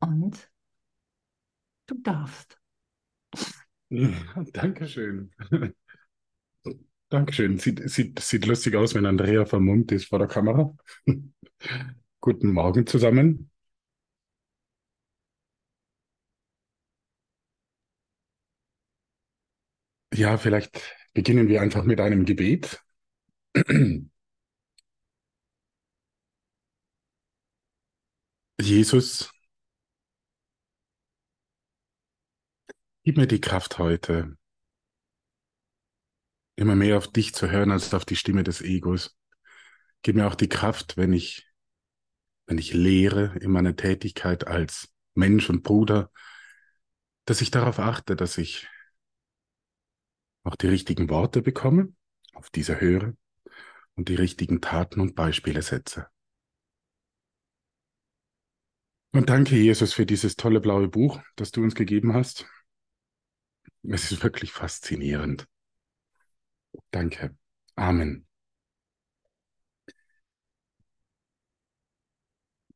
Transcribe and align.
Und 0.00 0.50
du 1.86 1.94
darfst. 2.02 2.58
Dankeschön. 4.52 5.30
Dankeschön. 7.08 7.58
Sieht, 7.58 7.88
sieht, 7.90 8.20
sieht 8.20 8.46
lustig 8.46 8.76
aus, 8.76 8.94
wenn 8.94 9.06
Andrea 9.06 9.44
vermummt 9.44 9.90
ist 9.92 10.06
vor 10.06 10.18
der 10.18 10.28
Kamera. 10.28 10.74
Guten 12.20 12.52
Morgen 12.52 12.86
zusammen. 12.86 13.50
Ja, 20.14 20.38
vielleicht 20.38 20.80
beginnen 21.14 21.48
wir 21.48 21.60
einfach 21.62 21.84
mit 21.84 22.00
einem 22.00 22.24
Gebet. 22.24 22.80
Jesus, 28.60 29.30
gib 33.10 33.16
mir 33.16 33.26
die 33.26 33.40
Kraft 33.40 33.78
heute, 33.78 34.38
immer 36.54 36.76
mehr 36.76 36.96
auf 36.96 37.08
dich 37.08 37.34
zu 37.34 37.50
hören 37.50 37.72
als 37.72 37.92
auf 37.92 38.04
die 38.04 38.14
Stimme 38.14 38.44
des 38.44 38.60
Egos. 38.62 39.18
Gib 40.02 40.14
mir 40.14 40.28
auch 40.28 40.36
die 40.36 40.48
Kraft, 40.48 40.96
wenn 40.96 41.12
ich, 41.12 41.50
wenn 42.46 42.56
ich 42.56 42.72
lehre 42.72 43.36
in 43.40 43.50
meiner 43.50 43.74
Tätigkeit 43.74 44.46
als 44.46 44.92
Mensch 45.16 45.50
und 45.50 45.64
Bruder, 45.64 46.12
dass 47.24 47.40
ich 47.40 47.50
darauf 47.50 47.80
achte, 47.80 48.14
dass 48.14 48.38
ich 48.38 48.68
auch 50.44 50.54
die 50.54 50.68
richtigen 50.68 51.10
Worte 51.10 51.42
bekomme, 51.42 51.92
auf 52.34 52.48
diese 52.50 52.80
höre 52.80 53.14
und 53.96 54.08
die 54.08 54.14
richtigen 54.14 54.60
Taten 54.60 55.00
und 55.00 55.16
Beispiele 55.16 55.62
setze. 55.62 56.06
Und 59.10 59.30
danke, 59.30 59.56
Jesus, 59.56 59.94
für 59.94 60.06
dieses 60.06 60.36
tolle 60.36 60.60
blaue 60.60 60.86
Buch, 60.86 61.20
das 61.34 61.50
du 61.50 61.60
uns 61.64 61.74
gegeben 61.74 62.14
hast. 62.14 62.46
Es 63.82 64.10
ist 64.10 64.22
wirklich 64.22 64.52
faszinierend. 64.52 65.46
Danke. 66.92 67.34
Amen. 67.76 68.26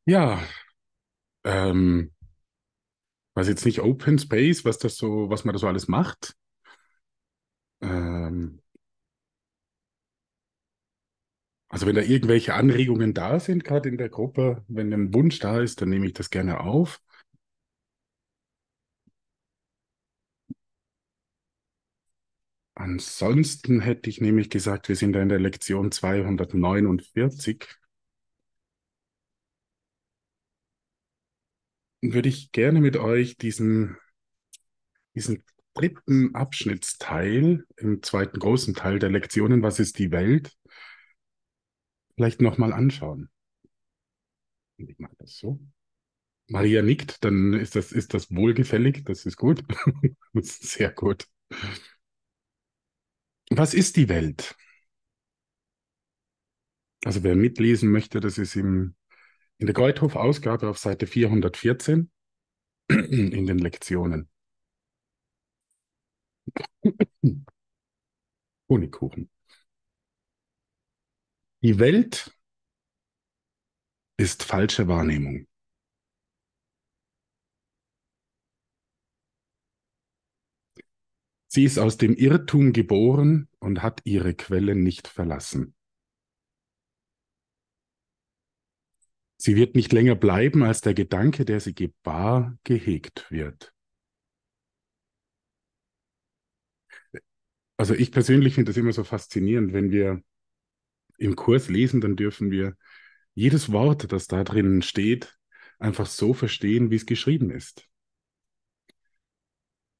Ja, 0.06 0.40
ähm, 1.44 2.10
weiß 3.34 3.46
jetzt 3.48 3.64
nicht 3.64 3.80
Open 3.80 4.18
Space, 4.18 4.64
was 4.64 4.78
das 4.78 4.96
so, 4.96 5.30
was 5.30 5.44
man 5.44 5.52
da 5.52 5.58
so 5.60 5.68
alles 5.68 5.86
macht. 5.88 6.34
Ähm, 7.80 8.60
also 11.68 11.86
wenn 11.86 11.94
da 11.96 12.02
irgendwelche 12.02 12.54
Anregungen 12.54 13.14
da 13.14 13.40
sind, 13.40 13.64
gerade 13.64 13.88
in 13.88 13.98
der 13.98 14.08
Gruppe, 14.08 14.64
wenn 14.68 14.92
ein 14.92 15.12
Wunsch 15.14 15.38
da 15.40 15.60
ist, 15.60 15.80
dann 15.80 15.88
nehme 15.90 16.06
ich 16.06 16.12
das 16.14 16.30
gerne 16.30 16.60
auf. 16.60 17.00
Ansonsten 22.84 23.80
hätte 23.80 24.10
ich 24.10 24.20
nämlich 24.20 24.50
gesagt, 24.50 24.90
wir 24.90 24.96
sind 24.96 25.14
da 25.14 25.22
in 25.22 25.30
der 25.30 25.40
Lektion 25.40 25.90
249. 25.90 27.66
Würde 32.02 32.28
ich 32.28 32.52
gerne 32.52 32.82
mit 32.82 32.98
euch 32.98 33.38
diesen, 33.38 33.96
diesen 35.14 35.42
dritten 35.72 36.34
Abschnittsteil 36.34 37.64
im 37.78 38.02
zweiten 38.02 38.38
großen 38.38 38.74
Teil 38.74 38.98
der 38.98 39.08
Lektionen, 39.10 39.62
was 39.62 39.80
ist 39.80 39.98
die 39.98 40.10
Welt, 40.10 40.52
vielleicht 42.16 42.42
nochmal 42.42 42.74
anschauen. 42.74 43.30
Ich 44.76 44.98
mache 44.98 45.16
das 45.20 45.38
so. 45.38 45.58
Maria 46.48 46.82
nickt, 46.82 47.24
dann 47.24 47.54
ist 47.54 47.76
das, 47.76 47.92
ist 47.92 48.12
das 48.12 48.30
wohlgefällig, 48.30 49.04
das 49.06 49.24
ist 49.24 49.38
gut. 49.38 49.64
sehr 50.34 50.90
gut. 50.92 51.26
Was 53.50 53.72
ist 53.74 53.96
die 53.96 54.08
Welt? 54.08 54.54
Also 57.04 57.22
wer 57.22 57.36
mitlesen 57.36 57.90
möchte, 57.90 58.20
das 58.20 58.38
ist 58.38 58.56
im, 58.56 58.94
in 59.58 59.66
der 59.66 59.74
Greuthof-Ausgabe 59.74 60.68
auf 60.68 60.78
Seite 60.78 61.06
414 61.06 62.10
in 62.88 63.46
den 63.46 63.58
Lektionen. 63.58 64.28
Honigkuchen. 68.68 69.30
Die 71.62 71.80
Welt 71.80 72.30
ist 74.16 74.42
falsche 74.42 74.88
Wahrnehmung. 74.88 75.46
Sie 81.54 81.62
ist 81.62 81.78
aus 81.78 81.96
dem 81.98 82.16
Irrtum 82.16 82.72
geboren 82.72 83.46
und 83.60 83.80
hat 83.80 84.00
ihre 84.02 84.34
Quelle 84.34 84.74
nicht 84.74 85.06
verlassen. 85.06 85.76
Sie 89.36 89.54
wird 89.54 89.76
nicht 89.76 89.92
länger 89.92 90.16
bleiben, 90.16 90.64
als 90.64 90.80
der 90.80 90.94
Gedanke, 90.94 91.44
der 91.44 91.60
sie 91.60 91.72
gebar, 91.72 92.58
gehegt 92.64 93.30
wird. 93.30 93.72
Also 97.76 97.94
ich 97.94 98.10
persönlich 98.10 98.54
finde 98.54 98.70
das 98.70 98.76
immer 98.76 98.92
so 98.92 99.04
faszinierend, 99.04 99.72
wenn 99.72 99.92
wir 99.92 100.24
im 101.18 101.36
Kurs 101.36 101.68
lesen, 101.68 102.00
dann 102.00 102.16
dürfen 102.16 102.50
wir 102.50 102.76
jedes 103.34 103.70
Wort, 103.70 104.10
das 104.10 104.26
da 104.26 104.42
drinnen 104.42 104.82
steht, 104.82 105.38
einfach 105.78 106.06
so 106.06 106.34
verstehen, 106.34 106.90
wie 106.90 106.96
es 106.96 107.06
geschrieben 107.06 107.52
ist. 107.52 107.88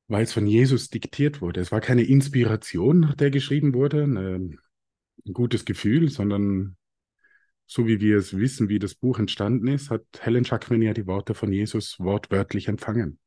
Weil 0.08 0.24
es 0.24 0.32
von 0.32 0.46
Jesus 0.46 0.90
diktiert 0.90 1.40
wurde. 1.40 1.60
Es 1.60 1.72
war 1.72 1.80
keine 1.80 2.02
Inspiration, 2.02 3.00
nach 3.00 3.14
der 3.14 3.30
geschrieben 3.30 3.72
wurde, 3.74 4.04
ein 4.04 4.58
gutes 5.32 5.64
Gefühl, 5.64 6.10
sondern 6.10 6.76
so 7.66 7.86
wie 7.86 8.00
wir 8.00 8.18
es 8.18 8.36
wissen, 8.36 8.68
wie 8.68 8.78
das 8.78 8.94
Buch 8.94 9.18
entstanden 9.18 9.68
ist, 9.68 9.90
hat 9.90 10.04
Helen 10.20 10.44
Schackman 10.44 10.82
ja 10.82 10.92
die 10.92 11.06
Worte 11.06 11.34
von 11.34 11.50
Jesus 11.52 11.98
wortwörtlich 11.98 12.68
empfangen. 12.68 13.18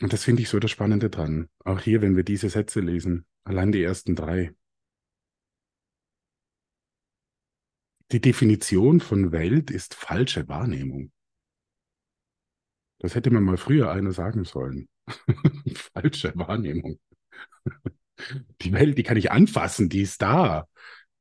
Und 0.00 0.12
das 0.12 0.24
finde 0.24 0.42
ich 0.42 0.48
so 0.48 0.58
das 0.60 0.70
Spannende 0.70 1.10
dran. 1.10 1.48
Auch 1.64 1.80
hier, 1.80 2.02
wenn 2.02 2.16
wir 2.16 2.24
diese 2.24 2.48
Sätze 2.48 2.80
lesen, 2.80 3.26
allein 3.44 3.72
die 3.72 3.82
ersten 3.82 4.14
drei. 4.14 4.54
Die 8.12 8.20
Definition 8.20 9.00
von 9.00 9.32
Welt 9.32 9.70
ist 9.70 9.94
falsche 9.94 10.46
Wahrnehmung. 10.46 11.10
Das 12.98 13.14
hätte 13.14 13.30
man 13.30 13.42
mal 13.42 13.56
früher 13.56 13.90
einer 13.90 14.12
sagen 14.12 14.44
sollen. 14.44 14.88
falsche 15.92 16.32
Wahrnehmung. 16.36 16.98
Die 18.62 18.72
Welt, 18.72 18.98
die 18.98 19.02
kann 19.02 19.16
ich 19.16 19.30
anfassen, 19.30 19.88
die 19.88 20.02
ist 20.02 20.22
da. 20.22 20.68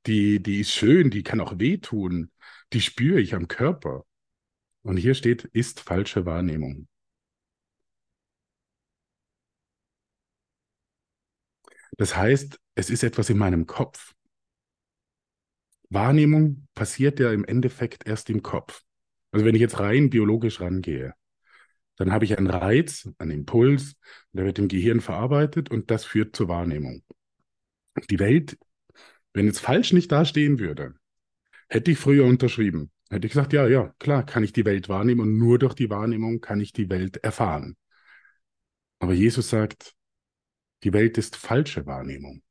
Die, 0.06 0.42
die 0.42 0.62
ist 0.62 0.72
schön, 0.72 1.10
die 1.10 1.24
kann 1.24 1.42
auch 1.42 1.60
wehtun. 1.60 2.32
Die 2.74 2.82
spüre 2.82 3.20
ich 3.22 3.36
am 3.36 3.48
Körper. 3.48 4.06
Und 4.84 4.98
hier 4.98 5.16
steht, 5.16 5.46
ist 5.46 5.82
falsche 5.82 6.26
Wahrnehmung. 6.26 6.88
Das 11.98 12.16
heißt, 12.16 12.60
es 12.76 12.90
ist 12.90 13.04
etwas 13.04 13.30
in 13.30 13.38
meinem 13.38 13.66
Kopf. 13.68 14.14
Wahrnehmung 15.90 16.68
passiert 16.74 17.20
ja 17.20 17.32
im 17.32 17.46
Endeffekt 17.46 18.08
erst 18.08 18.30
im 18.30 18.42
Kopf. 18.42 18.82
Also 19.32 19.46
wenn 19.46 19.56
ich 19.56 19.62
jetzt 19.62 19.80
rein 19.80 20.10
biologisch 20.10 20.60
rangehe, 20.60 21.14
dann 21.96 22.12
habe 22.12 22.26
ich 22.26 22.38
einen 22.38 22.50
Reiz, 22.50 23.10
einen 23.18 23.32
Impuls, 23.32 23.96
der 24.32 24.46
wird 24.46 24.60
im 24.60 24.68
Gehirn 24.68 25.02
verarbeitet 25.02 25.70
und 25.70 25.92
das 25.92 26.06
führt 26.06 26.36
zur 26.36 26.48
Wahrnehmung. 26.48 27.04
Die 28.10 28.20
Welt, 28.20 28.58
wenn 29.34 29.46
jetzt 29.46 29.60
falsch 29.60 29.94
nicht 29.94 30.12
dastehen 30.12 30.60
würde, 30.60 30.96
hätte 31.70 31.92
ich 31.92 32.00
früher 32.00 32.26
unterschrieben. 32.26 32.92
Hätte 33.10 33.28
ich 33.28 33.34
gesagt, 33.34 33.54
ja, 33.54 33.68
ja, 33.68 33.94
klar, 34.00 34.26
kann 34.26 34.44
ich 34.44 34.54
die 34.54 34.66
Welt 34.66 34.90
wahrnehmen 34.90 35.22
und 35.22 35.38
nur 35.38 35.60
durch 35.60 35.76
die 35.76 35.90
Wahrnehmung 35.90 36.42
kann 36.42 36.60
ich 36.60 36.74
die 36.74 36.90
Welt 36.90 37.18
erfahren. 37.18 37.78
Aber 39.00 39.14
Jesus 39.14 39.50
sagt, 39.50 39.94
die 40.84 40.94
Welt 40.94 41.18
ist 41.18 41.36
falsche 41.36 41.86
Wahrnehmung. 41.86 42.42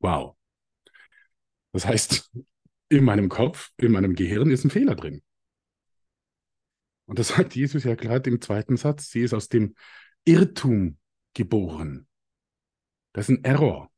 Wow. 0.00 0.36
Das 1.72 1.86
heißt, 1.86 2.30
in 2.88 3.04
meinem 3.04 3.28
Kopf, 3.28 3.70
in 3.76 3.92
meinem 3.92 4.14
Gehirn 4.14 4.50
ist 4.50 4.64
ein 4.64 4.70
Fehler 4.70 4.94
drin. 4.94 5.22
Und 7.08 7.18
das 7.18 7.28
sagt 7.28 7.56
Jesus 7.56 7.84
ja 7.84 7.94
gerade 7.94 8.28
im 8.28 8.40
zweiten 8.42 8.76
Satz. 8.76 9.10
Sie 9.10 9.22
ist 9.22 9.32
aus 9.32 9.48
dem 9.48 9.74
Irrtum 10.26 10.98
geboren. 11.32 12.06
Das 13.14 13.30
ist 13.30 13.38
ein 13.38 13.44
Error 13.44 13.90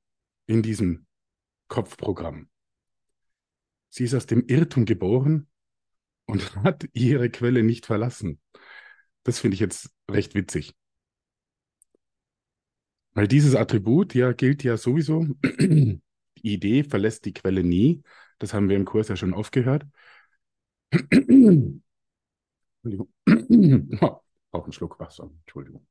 in 0.47 0.63
diesem 0.63 1.07
Kopfprogramm. 1.67 2.49
Sie 3.89 4.05
ist 4.05 4.15
aus 4.15 4.27
dem 4.27 4.47
Irrtum 4.47 4.85
geboren 4.85 5.49
und 6.25 6.55
hat 6.63 6.89
ihre 6.93 7.31
Quelle 7.31 7.65
nicht 7.65 7.85
verlassen. 7.85 8.41
Das 9.25 9.41
finde 9.41 9.55
ich 9.55 9.61
jetzt 9.61 9.91
recht 10.09 10.37
witzig. 10.37 10.77
Weil 13.15 13.27
dieses 13.27 13.57
Attribut 13.57 14.15
ja 14.15 14.31
gilt 14.33 14.63
ja 14.63 14.77
sowieso, 14.77 15.27
die 15.43 16.01
Idee 16.43 16.85
verlässt 16.85 17.25
die 17.25 17.33
Quelle 17.33 17.65
nie. 17.65 18.05
Das 18.39 18.55
haben 18.55 18.69
wir 18.69 18.77
im 18.77 18.85
Kurs 18.85 19.09
ja 19.09 19.17
schon 19.17 19.35
oft 19.35 19.51
gehört. 19.51 19.85
Entschuldigung. 22.83 23.13
Auch 24.53 24.65
einen 24.65 24.73
Schluck 24.73 24.99
Wasser. 24.99 25.31
Entschuldigung. 25.45 25.87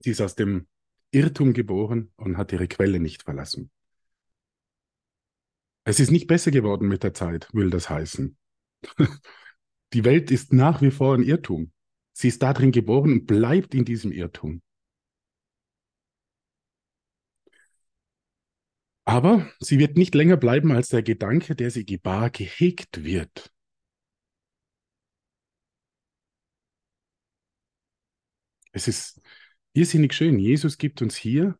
Sie 0.00 0.10
ist 0.10 0.20
aus 0.20 0.34
dem 0.34 0.66
Irrtum 1.12 1.52
geboren 1.52 2.12
und 2.16 2.36
hat 2.36 2.52
ihre 2.52 2.66
Quelle 2.66 2.98
nicht 2.98 3.22
verlassen. 3.22 3.70
Es 5.84 6.00
ist 6.00 6.10
nicht 6.10 6.26
besser 6.26 6.50
geworden 6.50 6.88
mit 6.88 7.02
der 7.02 7.14
Zeit, 7.14 7.48
will 7.52 7.70
das 7.70 7.88
heißen. 7.88 8.36
Die 9.92 10.04
Welt 10.04 10.30
ist 10.30 10.52
nach 10.52 10.80
wie 10.80 10.90
vor 10.90 11.14
ein 11.14 11.22
Irrtum. 11.22 11.72
Sie 12.12 12.28
ist 12.28 12.42
darin 12.42 12.72
geboren 12.72 13.12
und 13.12 13.26
bleibt 13.26 13.74
in 13.74 13.84
diesem 13.84 14.12
Irrtum. 14.12 14.62
Aber 19.04 19.50
sie 19.58 19.78
wird 19.78 19.96
nicht 19.96 20.14
länger 20.14 20.36
bleiben 20.36 20.72
als 20.72 20.88
der 20.88 21.02
Gedanke, 21.02 21.54
der 21.56 21.70
sie 21.70 21.84
gebar, 21.84 22.30
gehegt 22.30 23.04
wird. 23.04 23.52
Es 28.72 28.88
ist 28.88 29.20
irrsinnig 29.74 30.14
schön. 30.14 30.38
Jesus 30.38 30.78
gibt 30.78 31.02
uns 31.02 31.16
hier 31.16 31.58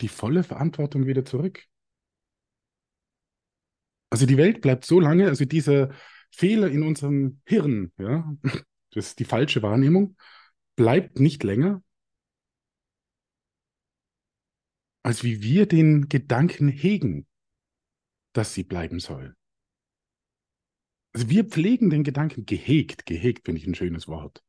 die 0.00 0.08
volle 0.08 0.44
Verantwortung 0.44 1.06
wieder 1.06 1.24
zurück. 1.24 1.64
Also 4.10 4.26
die 4.26 4.36
Welt 4.38 4.60
bleibt 4.62 4.84
so 4.84 5.00
lange, 5.00 5.26
also 5.28 5.44
dieser 5.44 5.90
Fehler 6.30 6.68
in 6.70 6.82
unserem 6.82 7.40
Hirn, 7.46 7.92
ja, 7.98 8.34
das 8.92 9.08
ist 9.08 9.18
die 9.18 9.24
falsche 9.24 9.62
Wahrnehmung, 9.62 10.16
bleibt 10.76 11.20
nicht 11.20 11.42
länger, 11.42 11.82
als 15.08 15.24
wie 15.24 15.40
wir 15.40 15.64
den 15.64 16.10
Gedanken 16.10 16.68
hegen, 16.68 17.26
dass 18.34 18.52
sie 18.52 18.62
bleiben 18.62 19.00
soll. 19.00 19.34
Also 21.14 21.30
wir 21.30 21.46
pflegen 21.46 21.88
den 21.88 22.04
Gedanken 22.04 22.44
gehegt, 22.44 23.06
gehegt 23.06 23.46
finde 23.46 23.58
ich 23.58 23.66
ein 23.66 23.74
schönes 23.74 24.06
Wort. 24.06 24.44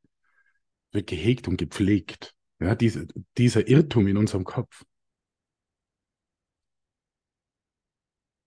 Wird 0.92 1.06
gehegt 1.06 1.48
und 1.48 1.56
gepflegt. 1.56 2.34
Ja, 2.58 2.74
diese, 2.74 3.06
dieser 3.38 3.68
Irrtum 3.68 4.06
in 4.06 4.18
unserem 4.18 4.44
Kopf. 4.44 4.84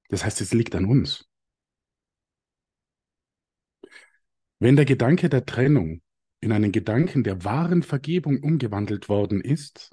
Das 0.10 0.24
heißt, 0.24 0.40
es 0.42 0.54
liegt 0.54 0.76
an 0.76 0.86
uns. 0.86 1.28
Wenn 4.60 4.76
der 4.76 4.86
Gedanke 4.86 5.30
der 5.30 5.48
Trennung 5.48 6.04
in 6.42 6.52
einen 6.52 6.72
Gedanken 6.72 7.24
der 7.24 7.44
wahren 7.44 7.82
Vergebung 7.82 8.44
umgewandelt 8.44 9.10
worden 9.10 9.42
ist, 9.42 9.90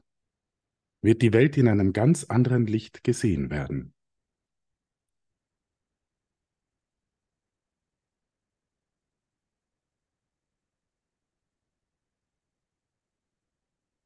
wird 1.02 1.22
die 1.22 1.32
Welt 1.32 1.56
in 1.56 1.68
einem 1.68 1.92
ganz 1.92 2.24
anderen 2.24 2.66
Licht 2.66 3.04
gesehen 3.04 3.50
werden. 3.50 3.94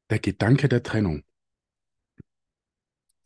Der 0.09 0.19
Gedanke 0.19 0.69
der 0.69 0.83
Trennung. 0.83 1.23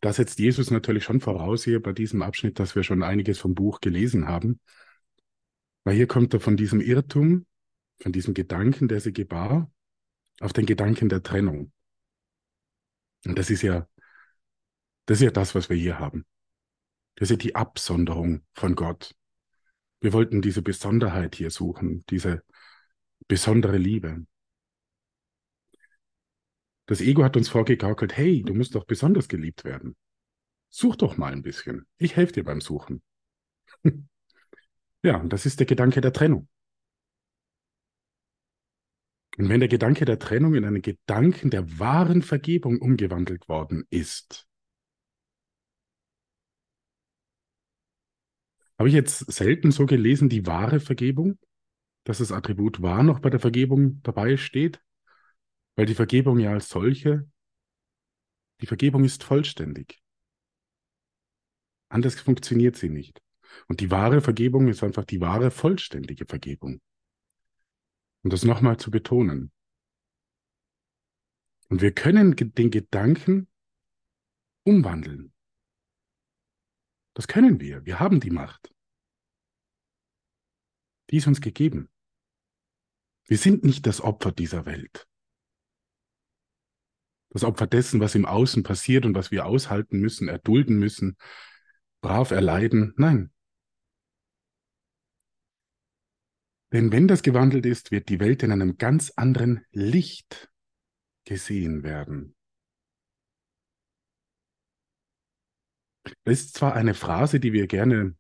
Da 0.01 0.13
setzt 0.13 0.39
Jesus 0.39 0.71
natürlich 0.71 1.03
schon 1.03 1.19
voraus 1.19 1.65
hier 1.65 1.81
bei 1.81 1.91
diesem 1.91 2.21
Abschnitt, 2.21 2.57
dass 2.57 2.73
wir 2.75 2.83
schon 2.83 3.03
einiges 3.03 3.37
vom 3.37 3.53
Buch 3.53 3.81
gelesen 3.81 4.27
haben. 4.27 4.61
Weil 5.83 5.95
hier 5.95 6.07
kommt 6.07 6.33
er 6.33 6.39
von 6.39 6.55
diesem 6.55 6.79
Irrtum, 6.79 7.45
von 8.01 8.13
diesem 8.13 8.33
Gedanken, 8.33 8.87
der 8.87 9.01
sie 9.01 9.11
gebar, 9.11 9.69
auf 10.39 10.53
den 10.53 10.65
Gedanken 10.65 11.09
der 11.09 11.21
Trennung. 11.21 11.73
Und 13.25 13.37
das 13.37 13.49
ist 13.49 13.61
ja, 13.61 13.87
das 15.05 15.17
ist 15.17 15.23
ja 15.23 15.31
das, 15.31 15.55
was 15.55 15.69
wir 15.69 15.77
hier 15.77 15.99
haben. 15.99 16.25
Das 17.15 17.29
ist 17.29 17.31
ja 17.31 17.37
die 17.37 17.55
Absonderung 17.55 18.43
von 18.53 18.75
Gott. 18.75 19.15
Wir 20.01 20.13
wollten 20.13 20.41
diese 20.41 20.61
Besonderheit 20.61 21.35
hier 21.35 21.49
suchen, 21.49 22.03
diese 22.09 22.43
besondere 23.27 23.77
Liebe. 23.77 24.25
Das 26.85 27.01
Ego 27.01 27.23
hat 27.23 27.37
uns 27.37 27.49
vorgegaukelt, 27.49 28.15
hey, 28.15 28.41
du 28.41 28.53
musst 28.53 28.73
doch 28.73 28.85
besonders 28.85 29.27
geliebt 29.27 29.63
werden. 29.63 29.95
Such 30.69 30.95
doch 30.95 31.17
mal 31.17 31.33
ein 31.33 31.43
bisschen. 31.43 31.85
Ich 31.97 32.15
helfe 32.15 32.33
dir 32.33 32.43
beim 32.43 32.61
Suchen. 32.61 33.01
ja, 35.03 35.17
und 35.17 35.33
das 35.33 35.45
ist 35.45 35.59
der 35.59 35.67
Gedanke 35.67 36.01
der 36.01 36.13
Trennung. 36.13 36.47
Und 39.39 39.47
wenn 39.47 39.61
der 39.61 39.69
Gedanke 39.69 40.03
der 40.03 40.19
Trennung 40.19 40.53
in 40.53 40.65
einen 40.65 40.81
Gedanken 40.81 41.49
der 41.49 41.79
wahren 41.79 42.23
Vergebung 42.23 42.77
umgewandelt 42.81 43.47
worden 43.47 43.85
ist, 43.89 44.45
habe 48.77 48.89
ich 48.89 48.95
jetzt 48.95 49.31
selten 49.31 49.71
so 49.71 49.85
gelesen, 49.85 50.27
die 50.27 50.45
wahre 50.45 50.81
Vergebung, 50.81 51.39
dass 52.03 52.17
das 52.17 52.33
Attribut 52.33 52.81
wahr 52.81 53.01
noch 53.01 53.21
bei 53.21 53.29
der 53.29 53.39
Vergebung 53.39 54.01
dabei 54.03 54.35
steht, 54.35 54.81
weil 55.77 55.85
die 55.85 55.95
Vergebung 55.95 56.37
ja 56.39 56.51
als 56.51 56.67
solche, 56.67 57.25
die 58.59 58.67
Vergebung 58.67 59.05
ist 59.05 59.23
vollständig. 59.23 60.01
Anders 61.87 62.19
funktioniert 62.19 62.75
sie 62.75 62.89
nicht. 62.89 63.21
Und 63.69 63.79
die 63.79 63.89
wahre 63.89 64.19
Vergebung 64.19 64.67
ist 64.67 64.83
einfach 64.83 65.05
die 65.05 65.21
wahre, 65.21 65.49
vollständige 65.49 66.25
Vergebung. 66.25 66.81
Um 68.23 68.29
das 68.29 68.43
nochmal 68.43 68.77
zu 68.77 68.91
betonen. 68.91 69.51
Und 71.69 71.81
wir 71.81 71.93
können 71.93 72.35
den 72.35 72.71
Gedanken 72.71 73.47
umwandeln. 74.63 75.33
Das 77.13 77.27
können 77.27 77.59
wir. 77.59 77.85
Wir 77.85 77.99
haben 77.99 78.19
die 78.19 78.31
Macht. 78.31 78.73
Die 81.09 81.17
ist 81.17 81.27
uns 81.27 81.41
gegeben. 81.41 81.89
Wir 83.25 83.37
sind 83.37 83.63
nicht 83.63 83.85
das 83.85 84.01
Opfer 84.01 84.31
dieser 84.31 84.65
Welt. 84.65 85.07
Das 87.29 87.43
Opfer 87.43 87.67
dessen, 87.67 87.99
was 87.99 88.15
im 88.15 88.25
Außen 88.25 88.63
passiert 88.63 89.05
und 89.05 89.13
was 89.13 89.29
wir 89.29 89.45
aushalten 89.45 89.99
müssen, 89.99 90.27
erdulden 90.27 90.79
müssen, 90.79 91.15
brav 92.01 92.31
erleiden. 92.31 92.93
Nein, 92.97 93.31
Denn 96.71 96.91
wenn 96.91 97.07
das 97.07 97.23
gewandelt 97.23 97.65
ist, 97.65 97.91
wird 97.91 98.09
die 98.09 98.19
Welt 98.19 98.43
in 98.43 98.51
einem 98.51 98.77
ganz 98.77 99.11
anderen 99.15 99.65
Licht 99.71 100.51
gesehen 101.25 101.83
werden. 101.83 102.35
Das 106.23 106.39
ist 106.39 106.55
zwar 106.55 106.75
eine 106.75 106.93
Phrase, 106.93 107.39
die 107.39 107.53
wir 107.53 107.67
gerne 107.67 108.15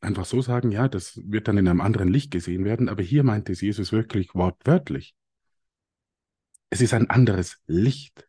einfach 0.00 0.24
so 0.24 0.40
sagen, 0.40 0.70
ja, 0.70 0.88
das 0.88 1.20
wird 1.24 1.48
dann 1.48 1.58
in 1.58 1.68
einem 1.68 1.80
anderen 1.80 2.08
Licht 2.08 2.30
gesehen 2.30 2.64
werden, 2.64 2.88
aber 2.88 3.02
hier 3.02 3.24
meint 3.24 3.48
es 3.50 3.60
Jesus 3.60 3.92
wirklich 3.92 4.34
wortwörtlich. 4.34 5.16
Es 6.70 6.80
ist 6.80 6.94
ein 6.94 7.10
anderes 7.10 7.62
Licht. 7.66 8.28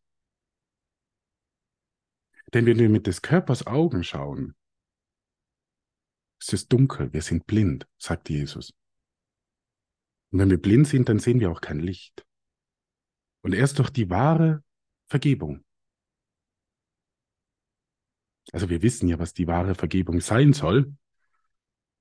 Denn 2.53 2.65
wenn 2.65 2.79
wir 2.79 2.89
mit 2.89 3.05
des 3.05 3.21
Körpers 3.21 3.67
Augen 3.67 4.03
schauen, 4.03 4.55
es 6.39 6.53
ist 6.53 6.72
dunkel, 6.72 7.12
wir 7.13 7.22
sind 7.22 7.46
blind, 7.46 7.88
sagt 7.98 8.29
Jesus. 8.29 8.74
Und 10.31 10.39
wenn 10.39 10.50
wir 10.50 10.62
blind 10.62 10.88
sind, 10.88 11.10
dann 11.10 11.19
sehen 11.19 11.39
wir 11.39 11.51
auch 11.51 11.62
kein 11.62 11.79
Licht. 11.79 12.25
Und 13.41 13.53
erst 13.53 13.79
durch 13.79 13.89
die 13.89 14.10
wahre 14.10 14.63
Vergebung. 15.08 15.63
Also 18.51 18.69
wir 18.69 18.81
wissen 18.81 19.08
ja, 19.08 19.19
was 19.19 19.34
die 19.34 19.48
wahre 19.48 19.75
Vergebung 19.75 20.22
sein 20.22 20.53
soll, 20.53 20.96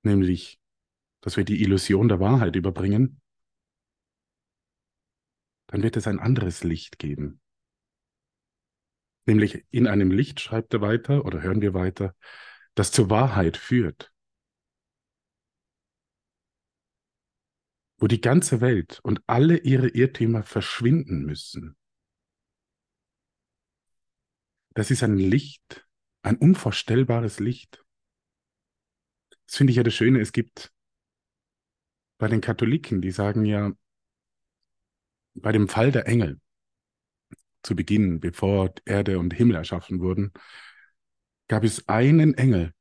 nämlich, 0.02 0.58
dass 1.20 1.36
wir 1.36 1.44
die 1.44 1.62
Illusion 1.62 2.08
der 2.08 2.20
Wahrheit 2.20 2.56
überbringen, 2.56 3.20
dann 5.66 5.82
wird 5.82 5.96
es 5.96 6.06
ein 6.06 6.18
anderes 6.18 6.64
Licht 6.64 6.98
geben. 6.98 7.40
Nämlich 9.26 9.66
in 9.70 9.86
einem 9.86 10.10
Licht, 10.10 10.40
schreibt 10.40 10.72
er 10.72 10.80
weiter 10.80 11.26
oder 11.26 11.42
hören 11.42 11.60
wir 11.60 11.74
weiter, 11.74 12.14
das 12.74 12.92
zur 12.92 13.10
Wahrheit 13.10 13.58
führt. 13.58 14.10
Wo 17.98 18.06
die 18.06 18.20
ganze 18.20 18.60
Welt 18.60 19.00
und 19.02 19.22
alle 19.26 19.58
ihre 19.58 19.88
Irrtümer 19.88 20.44
verschwinden 20.44 21.24
müssen. 21.24 21.76
Das 24.74 24.92
ist 24.92 25.02
ein 25.02 25.18
Licht, 25.18 25.86
ein 26.22 26.36
unvorstellbares 26.36 27.40
Licht. 27.40 27.84
Das 29.46 29.56
finde 29.56 29.72
ich 29.72 29.76
ja 29.76 29.82
das 29.82 29.94
Schöne, 29.94 30.20
es 30.20 30.32
gibt 30.32 30.72
bei 32.18 32.28
den 32.28 32.40
Katholiken, 32.40 33.02
die 33.02 33.10
sagen 33.10 33.44
ja, 33.44 33.72
bei 35.34 35.52
dem 35.52 35.68
Fall 35.68 35.90
der 35.90 36.06
Engel 36.06 36.40
zu 37.62 37.74
Beginn, 37.74 38.20
bevor 38.20 38.72
Erde 38.84 39.18
und 39.18 39.34
Himmel 39.34 39.56
erschaffen 39.56 40.00
wurden, 40.00 40.32
gab 41.48 41.64
es 41.64 41.88
einen 41.88 42.34
Engel, 42.34 42.72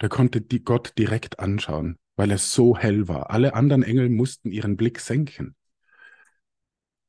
der 0.00 0.08
konnte 0.08 0.40
die 0.40 0.64
Gott 0.64 0.98
direkt 0.98 1.38
anschauen 1.38 1.98
weil 2.16 2.30
es 2.30 2.52
so 2.52 2.76
hell 2.76 3.08
war. 3.08 3.30
Alle 3.30 3.54
anderen 3.54 3.82
Engel 3.82 4.08
mussten 4.08 4.50
ihren 4.50 4.76
Blick 4.76 5.00
senken. 5.00 5.56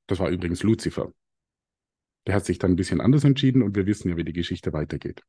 Das 0.07 0.19
war 0.19 0.29
übrigens 0.29 0.63
Luzifer. 0.63 1.11
Der 2.27 2.35
hat 2.35 2.45
sich 2.45 2.57
dann 2.57 2.71
ein 2.71 2.75
bisschen 2.75 3.01
anders 3.01 3.23
entschieden 3.23 3.61
und 3.61 3.75
wir 3.75 3.85
wissen 3.85 4.09
ja, 4.09 4.17
wie 4.17 4.23
die 4.23 4.33
Geschichte 4.33 4.73
weitergeht. 4.73 5.23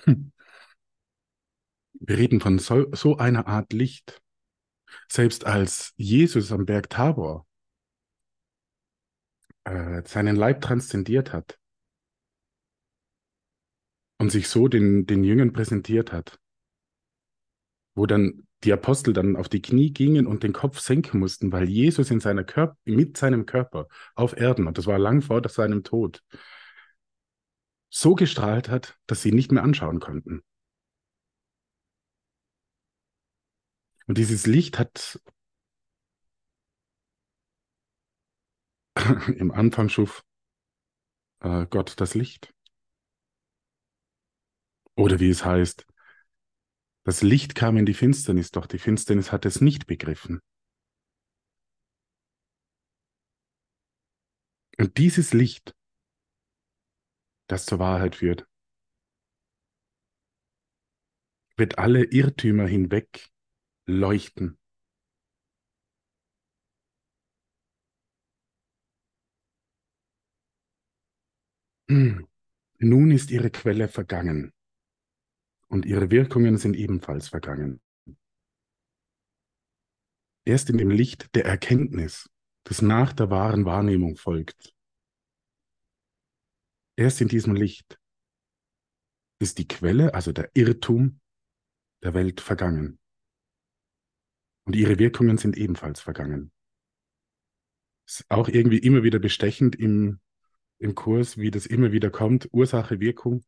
Hm. 0.00 0.32
Wir 1.92 2.18
reden 2.18 2.40
von 2.40 2.58
so, 2.58 2.92
so 2.92 3.16
einer 3.16 3.46
Art 3.46 3.72
Licht. 3.72 4.20
Selbst 5.08 5.46
als 5.46 5.92
Jesus 5.96 6.52
am 6.52 6.66
Berg 6.66 6.90
Tabor 6.90 7.46
äh, 9.64 10.02
seinen 10.04 10.36
Leib 10.36 10.60
transzendiert 10.60 11.32
hat 11.32 11.58
und 14.18 14.30
sich 14.30 14.48
so 14.48 14.68
den, 14.68 15.06
den 15.06 15.24
Jüngern 15.24 15.52
präsentiert 15.52 16.12
hat, 16.12 16.38
wo 17.94 18.06
dann 18.06 18.46
die 18.64 18.72
Apostel 18.72 19.12
dann 19.12 19.36
auf 19.36 19.48
die 19.48 19.62
Knie 19.62 19.92
gingen 19.92 20.26
und 20.26 20.42
den 20.42 20.52
Kopf 20.52 20.80
senken 20.80 21.20
mussten, 21.20 21.52
weil 21.52 21.68
Jesus 21.68 22.10
in 22.10 22.20
seiner 22.20 22.44
Körper, 22.44 22.76
mit 22.84 23.16
seinem 23.16 23.46
Körper 23.46 23.88
auf 24.14 24.36
Erden, 24.36 24.66
und 24.66 24.78
das 24.78 24.86
war 24.86 24.98
lang 24.98 25.22
vor 25.22 25.46
seinem 25.48 25.84
Tod, 25.84 26.22
so 27.90 28.14
gestrahlt 28.14 28.68
hat, 28.68 28.98
dass 29.06 29.22
sie 29.22 29.32
nicht 29.32 29.52
mehr 29.52 29.62
anschauen 29.62 30.00
konnten. 30.00 30.42
Und 34.06 34.18
dieses 34.18 34.46
Licht 34.46 34.78
hat 34.78 35.20
im 39.36 39.50
Anfang 39.50 39.88
schuf 39.88 40.24
äh, 41.40 41.66
Gott 41.66 41.94
das 42.00 42.14
Licht. 42.14 42.52
Oder 44.96 45.18
wie 45.20 45.28
es 45.30 45.44
heißt, 45.44 45.86
das 47.04 47.20
Licht 47.20 47.54
kam 47.54 47.76
in 47.76 47.84
die 47.84 47.94
Finsternis, 47.94 48.50
doch 48.50 48.66
die 48.66 48.78
Finsternis 48.78 49.30
hat 49.30 49.44
es 49.44 49.60
nicht 49.60 49.86
begriffen. 49.86 50.40
Und 54.78 54.96
dieses 54.98 55.32
Licht, 55.32 55.76
das 57.46 57.66
zur 57.66 57.78
Wahrheit 57.78 58.16
führt, 58.16 58.48
wird 61.56 61.78
alle 61.78 62.04
Irrtümer 62.04 62.66
hinweg 62.66 63.30
leuchten. 63.86 64.58
Nun 71.86 73.10
ist 73.12 73.30
ihre 73.30 73.50
Quelle 73.50 73.88
vergangen 73.88 74.52
und 75.68 75.86
ihre 75.86 76.10
Wirkungen 76.10 76.58
sind 76.58 76.76
ebenfalls 76.76 77.28
vergangen. 77.28 77.80
Erst 80.44 80.68
in 80.70 80.78
dem 80.78 80.90
Licht 80.90 81.34
der 81.34 81.46
Erkenntnis, 81.46 82.28
das 82.64 82.82
nach 82.82 83.12
der 83.12 83.30
wahren 83.30 83.64
Wahrnehmung 83.64 84.16
folgt, 84.16 84.74
erst 86.96 87.20
in 87.20 87.28
diesem 87.28 87.54
Licht 87.54 87.98
ist 89.38 89.58
die 89.58 89.68
Quelle, 89.68 90.14
also 90.14 90.32
der 90.32 90.50
Irrtum 90.54 91.20
der 92.02 92.14
Welt 92.14 92.40
vergangen. 92.40 92.98
Und 94.64 94.76
ihre 94.76 94.98
Wirkungen 94.98 95.38
sind 95.38 95.56
ebenfalls 95.56 96.00
vergangen. 96.00 96.52
Ist 98.06 98.24
auch 98.28 98.48
irgendwie 98.48 98.78
immer 98.78 99.02
wieder 99.02 99.18
bestechend 99.18 99.76
im, 99.76 100.20
im 100.78 100.94
Kurs, 100.94 101.38
wie 101.38 101.50
das 101.50 101.66
immer 101.66 101.92
wieder 101.92 102.10
kommt. 102.10 102.48
Ursache, 102.52 103.00
Wirkung, 103.00 103.44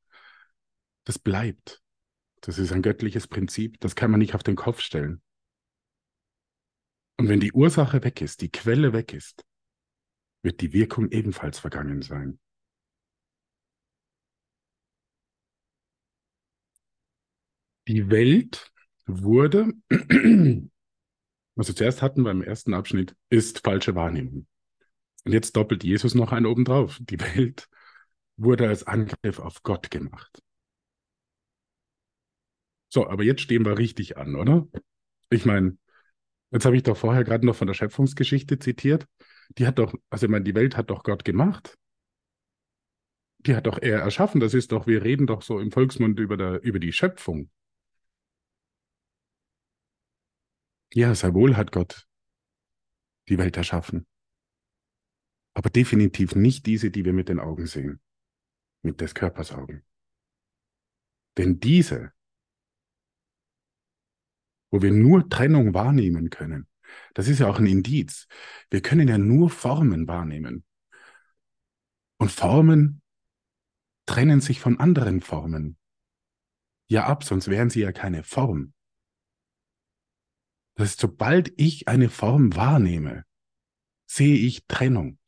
das 1.04 1.18
bleibt. 1.18 1.82
Das 2.46 2.60
ist 2.60 2.70
ein 2.70 2.80
göttliches 2.80 3.26
Prinzip, 3.26 3.80
das 3.80 3.96
kann 3.96 4.12
man 4.12 4.20
nicht 4.20 4.36
auf 4.36 4.44
den 4.44 4.54
Kopf 4.54 4.80
stellen. 4.80 5.20
Und 7.18 7.28
wenn 7.28 7.40
die 7.40 7.52
Ursache 7.52 8.04
weg 8.04 8.20
ist, 8.20 8.40
die 8.40 8.52
Quelle 8.52 8.92
weg 8.92 9.12
ist, 9.12 9.44
wird 10.42 10.60
die 10.60 10.72
Wirkung 10.72 11.10
ebenfalls 11.10 11.58
vergangen 11.58 12.02
sein. 12.02 12.38
Die 17.88 18.10
Welt 18.10 18.72
wurde, 19.06 19.72
was 21.56 21.66
wir 21.66 21.74
zuerst 21.74 22.00
hatten 22.00 22.22
beim 22.22 22.42
ersten 22.42 22.74
Abschnitt, 22.74 23.16
ist 23.28 23.64
falsche 23.64 23.96
Wahrnehmung. 23.96 24.46
Und 25.24 25.32
jetzt 25.32 25.56
doppelt 25.56 25.82
Jesus 25.82 26.14
noch 26.14 26.30
einen 26.30 26.46
obendrauf. 26.46 27.00
Die 27.00 27.18
Welt 27.18 27.68
wurde 28.36 28.68
als 28.68 28.86
Angriff 28.86 29.40
auf 29.40 29.64
Gott 29.64 29.90
gemacht. 29.90 30.45
So, 32.96 33.06
aber 33.06 33.24
jetzt 33.24 33.42
stehen 33.42 33.66
wir 33.66 33.76
richtig 33.76 34.16
an, 34.16 34.36
oder? 34.36 34.66
Ich 35.28 35.44
meine, 35.44 35.76
jetzt 36.50 36.64
habe 36.64 36.78
ich 36.78 36.82
doch 36.82 36.96
vorher 36.96 37.24
gerade 37.24 37.44
noch 37.44 37.54
von 37.54 37.66
der 37.66 37.74
Schöpfungsgeschichte 37.74 38.58
zitiert. 38.58 39.06
Die 39.58 39.66
hat 39.66 39.78
doch, 39.78 39.92
also 40.08 40.24
ich 40.24 40.30
meine, 40.32 40.44
die 40.44 40.54
Welt 40.54 40.78
hat 40.78 40.88
doch 40.88 41.02
Gott 41.02 41.22
gemacht. 41.22 41.76
Die 43.40 43.54
hat 43.54 43.66
doch 43.66 43.76
er 43.82 44.00
erschaffen. 44.00 44.40
Das 44.40 44.54
ist 44.54 44.72
doch, 44.72 44.86
wir 44.86 45.04
reden 45.04 45.26
doch 45.26 45.42
so 45.42 45.60
im 45.60 45.72
Volksmund 45.72 46.18
über, 46.18 46.38
der, 46.38 46.62
über 46.62 46.78
die 46.78 46.90
Schöpfung. 46.90 47.50
Ja, 50.94 51.14
sehr 51.14 51.34
wohl 51.34 51.54
hat 51.54 51.72
Gott 51.72 52.06
die 53.28 53.36
Welt 53.36 53.58
erschaffen. 53.58 54.06
Aber 55.52 55.68
definitiv 55.68 56.34
nicht 56.34 56.64
diese, 56.64 56.90
die 56.90 57.04
wir 57.04 57.12
mit 57.12 57.28
den 57.28 57.40
Augen 57.40 57.66
sehen. 57.66 58.00
Mit 58.80 59.02
des 59.02 59.14
Körpers 59.14 59.52
Augen. 59.52 59.84
Denn 61.36 61.60
diese 61.60 62.15
wo 64.76 64.82
wir 64.82 64.92
nur 64.92 65.30
Trennung 65.30 65.72
wahrnehmen 65.72 66.28
können. 66.28 66.68
Das 67.14 67.28
ist 67.28 67.38
ja 67.38 67.48
auch 67.48 67.58
ein 67.58 67.66
Indiz. 67.66 68.28
Wir 68.68 68.82
können 68.82 69.08
ja 69.08 69.16
nur 69.16 69.48
Formen 69.48 70.06
wahrnehmen. 70.06 70.66
Und 72.18 72.30
Formen 72.30 73.00
trennen 74.04 74.42
sich 74.42 74.60
von 74.60 74.78
anderen 74.78 75.22
Formen. 75.22 75.78
Ja 76.88 77.06
ab, 77.06 77.24
sonst 77.24 77.48
wären 77.48 77.70
sie 77.70 77.80
ja 77.80 77.92
keine 77.92 78.22
Form. 78.22 78.74
Das 80.74 80.90
ist, 80.90 81.00
sobald 81.00 81.58
ich 81.58 81.88
eine 81.88 82.10
Form 82.10 82.54
wahrnehme, 82.54 83.24
sehe 84.04 84.36
ich 84.36 84.66
Trennung. 84.66 85.18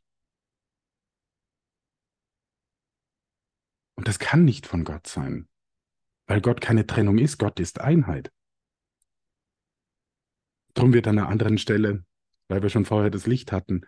Und 3.94 4.08
das 4.08 4.18
kann 4.18 4.44
nicht 4.44 4.66
von 4.66 4.84
Gott 4.84 5.06
sein, 5.06 5.48
weil 6.26 6.42
Gott 6.42 6.60
keine 6.60 6.86
Trennung 6.86 7.16
ist. 7.16 7.38
Gott 7.38 7.58
ist 7.60 7.80
Einheit. 7.80 8.30
Drum 10.78 10.92
wird 10.92 11.08
an 11.08 11.18
einer 11.18 11.28
anderen 11.28 11.58
Stelle, 11.58 12.04
weil 12.46 12.62
wir 12.62 12.68
schon 12.68 12.84
vorher 12.84 13.10
das 13.10 13.26
Licht 13.26 13.50
hatten, 13.50 13.80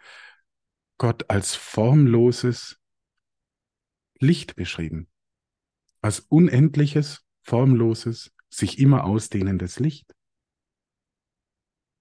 Gott 0.99 1.31
als 1.31 1.55
formloses 1.55 2.81
Licht 4.19 4.57
beschrieben. 4.57 5.09
Als 6.01 6.19
unendliches, 6.19 7.25
formloses, 7.43 8.33
sich 8.49 8.81
immer 8.81 9.05
ausdehnendes 9.05 9.79
Licht. 9.79 10.13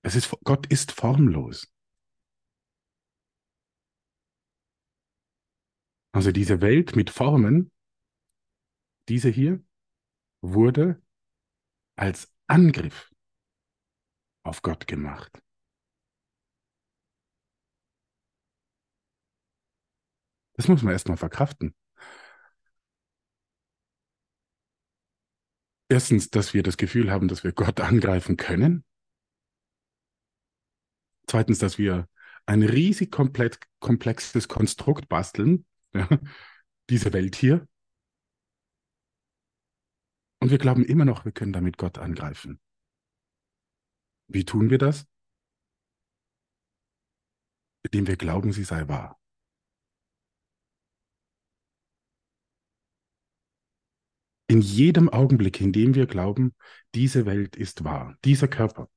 Es 0.02 0.16
ist, 0.16 0.36
Gott 0.44 0.66
ist 0.66 0.92
formlos. 0.92 1.72
Also 6.14 6.32
diese 6.32 6.62
Welt 6.62 6.96
mit 6.96 7.12
Formen, 7.12 7.72
diese 9.08 9.30
hier, 9.30 9.64
wurde 10.42 11.00
als 11.96 12.34
Angriff 12.48 13.09
auf 14.50 14.62
Gott 14.62 14.88
gemacht. 14.88 15.42
Das 20.54 20.68
muss 20.68 20.84
man 20.84 20.92
erstmal 20.92 21.16
verkraften. 21.16 21.74
Erstens, 25.88 26.30
dass 26.30 26.54
wir 26.54 26.64
das 26.64 26.78
Gefühl 26.78 27.12
haben, 27.12 27.28
dass 27.28 27.44
wir 27.44 27.54
Gott 27.54 27.80
angreifen 27.80 28.36
können. 28.36 28.84
Zweitens, 31.28 31.60
dass 31.60 31.78
wir 31.78 32.10
ein 32.46 32.64
riesig 32.64 33.12
komplexes 33.12 34.48
Konstrukt 34.48 35.08
basteln, 35.08 35.66
ja, 35.94 36.08
diese 36.90 37.14
Welt 37.14 37.36
hier. 37.36 37.68
Und 40.42 40.52
wir 40.52 40.58
glauben 40.58 40.84
immer 40.84 41.06
noch, 41.06 41.26
wir 41.26 41.32
können 41.32 41.54
damit 41.54 41.78
Gott 41.78 41.98
angreifen. 41.98 42.60
Wie 44.30 44.46
tun 44.46 44.70
wir 44.70 44.78
das? 44.78 45.06
Indem 47.84 48.08
wir 48.08 48.16
glauben, 48.16 48.54
sie 48.54 48.64
sei 48.64 48.88
wahr. 48.88 49.20
In 54.48 54.60
jedem 54.62 55.08
Augenblick, 55.10 55.62
in 55.62 55.72
dem 55.72 55.96
wir 55.96 56.06
glauben, 56.06 56.54
diese 56.94 57.26
Welt 57.26 57.56
ist 57.56 57.84
wahr, 57.86 58.18
dieser 58.26 58.48
Körper 58.50 58.90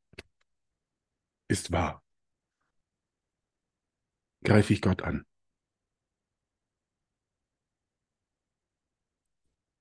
ist 1.48 1.70
wahr, 1.72 2.02
greife 4.44 4.72
ich 4.72 4.80
Gott 4.82 5.02
an. 5.02 5.24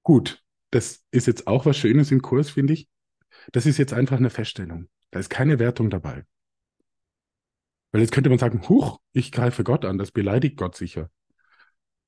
Gut, 0.03 0.43
das 0.71 1.03
ist 1.11 1.27
jetzt 1.27 1.47
auch 1.47 1.65
was 1.65 1.77
Schönes 1.77 2.11
im 2.11 2.21
Kurs, 2.21 2.49
finde 2.49 2.73
ich. 2.73 2.87
Das 3.51 3.65
ist 3.65 3.77
jetzt 3.77 3.93
einfach 3.93 4.17
eine 4.17 4.29
Feststellung. 4.29 4.89
Da 5.11 5.19
ist 5.19 5.29
keine 5.29 5.59
Wertung 5.59 5.89
dabei. 5.89 6.25
Weil 7.91 8.01
jetzt 8.01 8.11
könnte 8.11 8.29
man 8.29 8.39
sagen, 8.39 8.67
huch, 8.69 8.99
ich 9.13 9.31
greife 9.31 9.63
Gott 9.63 9.85
an, 9.85 9.97
das 9.97 10.11
beleidigt 10.11 10.57
Gott 10.57 10.75
sicher. 10.75 11.09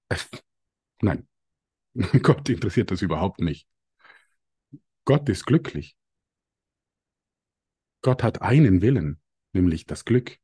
Äh, 0.10 0.16
nein, 1.02 1.28
Gott 2.24 2.50
interessiert 2.50 2.92
das 2.92 3.02
überhaupt 3.04 3.42
nicht. 3.42 3.68
Gott 5.06 5.30
ist 5.30 5.46
glücklich. 5.46 5.96
Gott 8.02 8.22
hat 8.22 8.42
einen 8.44 8.82
Willen, 8.84 9.20
nämlich 9.54 9.86
das 9.88 10.06
Glück. 10.06 10.38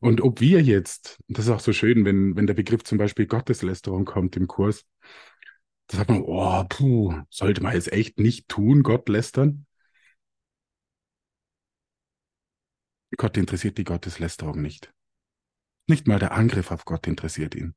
Und 0.00 0.20
ob 0.20 0.40
wir 0.40 0.62
jetzt, 0.62 1.18
das 1.28 1.46
ist 1.46 1.50
auch 1.50 1.60
so 1.60 1.72
schön, 1.72 2.04
wenn, 2.04 2.36
wenn 2.36 2.46
der 2.46 2.54
Begriff 2.54 2.84
zum 2.84 2.98
Beispiel 2.98 3.26
Gotteslästerung 3.26 4.04
kommt 4.04 4.36
im 4.36 4.46
Kurs, 4.46 4.84
sagt 5.96 6.10
man, 6.10 6.22
oh, 6.22 6.64
puh, 6.68 7.22
sollte 7.30 7.62
man 7.62 7.74
jetzt 7.74 7.92
echt 7.92 8.18
nicht 8.18 8.48
tun, 8.48 8.82
Gott 8.82 9.08
lästern? 9.08 9.66
Gott 13.16 13.36
interessiert 13.36 13.76
die 13.78 13.84
Gotteslästerung 13.84 14.62
nicht. 14.62 14.92
Nicht 15.88 16.06
mal 16.06 16.18
der 16.18 16.32
Angriff 16.32 16.70
auf 16.70 16.84
Gott 16.84 17.06
interessiert 17.06 17.54
ihn. 17.54 17.74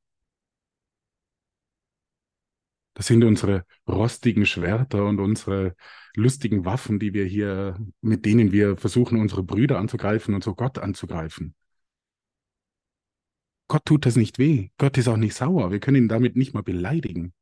Das 2.93 3.08
sind 3.08 3.24
unsere 3.24 3.65
rostigen 3.88 4.46
Schwerter 4.46 5.05
und 5.05 5.20
unsere 5.20 5.75
lustigen 6.15 6.63
Waffen, 6.63 7.00
die 7.00 7.13
wir 7.13 7.25
hier, 7.25 7.77
mit 8.01 8.25
denen 8.25 8.51
wir 8.51 8.77
versuchen, 8.77 9.20
unsere 9.20 9.43
Brüder 9.43 9.79
anzugreifen 9.79 10.36
und 10.36 10.43
so 10.43 10.53
Gott 10.53 10.77
anzugreifen. 10.77 11.55
Gott 13.67 13.86
tut 13.86 14.05
das 14.05 14.15
nicht 14.15 14.38
weh. 14.38 14.70
Gott 14.77 14.98
ist 15.00 15.08
auch 15.08 15.17
nicht 15.17 15.34
sauer. 15.34 15.72
Wir 15.72 15.79
können 15.79 15.98
ihn 15.98 16.08
damit 16.08 16.36
nicht 16.36 16.53
mal 16.53 16.62
beleidigen. 16.62 17.34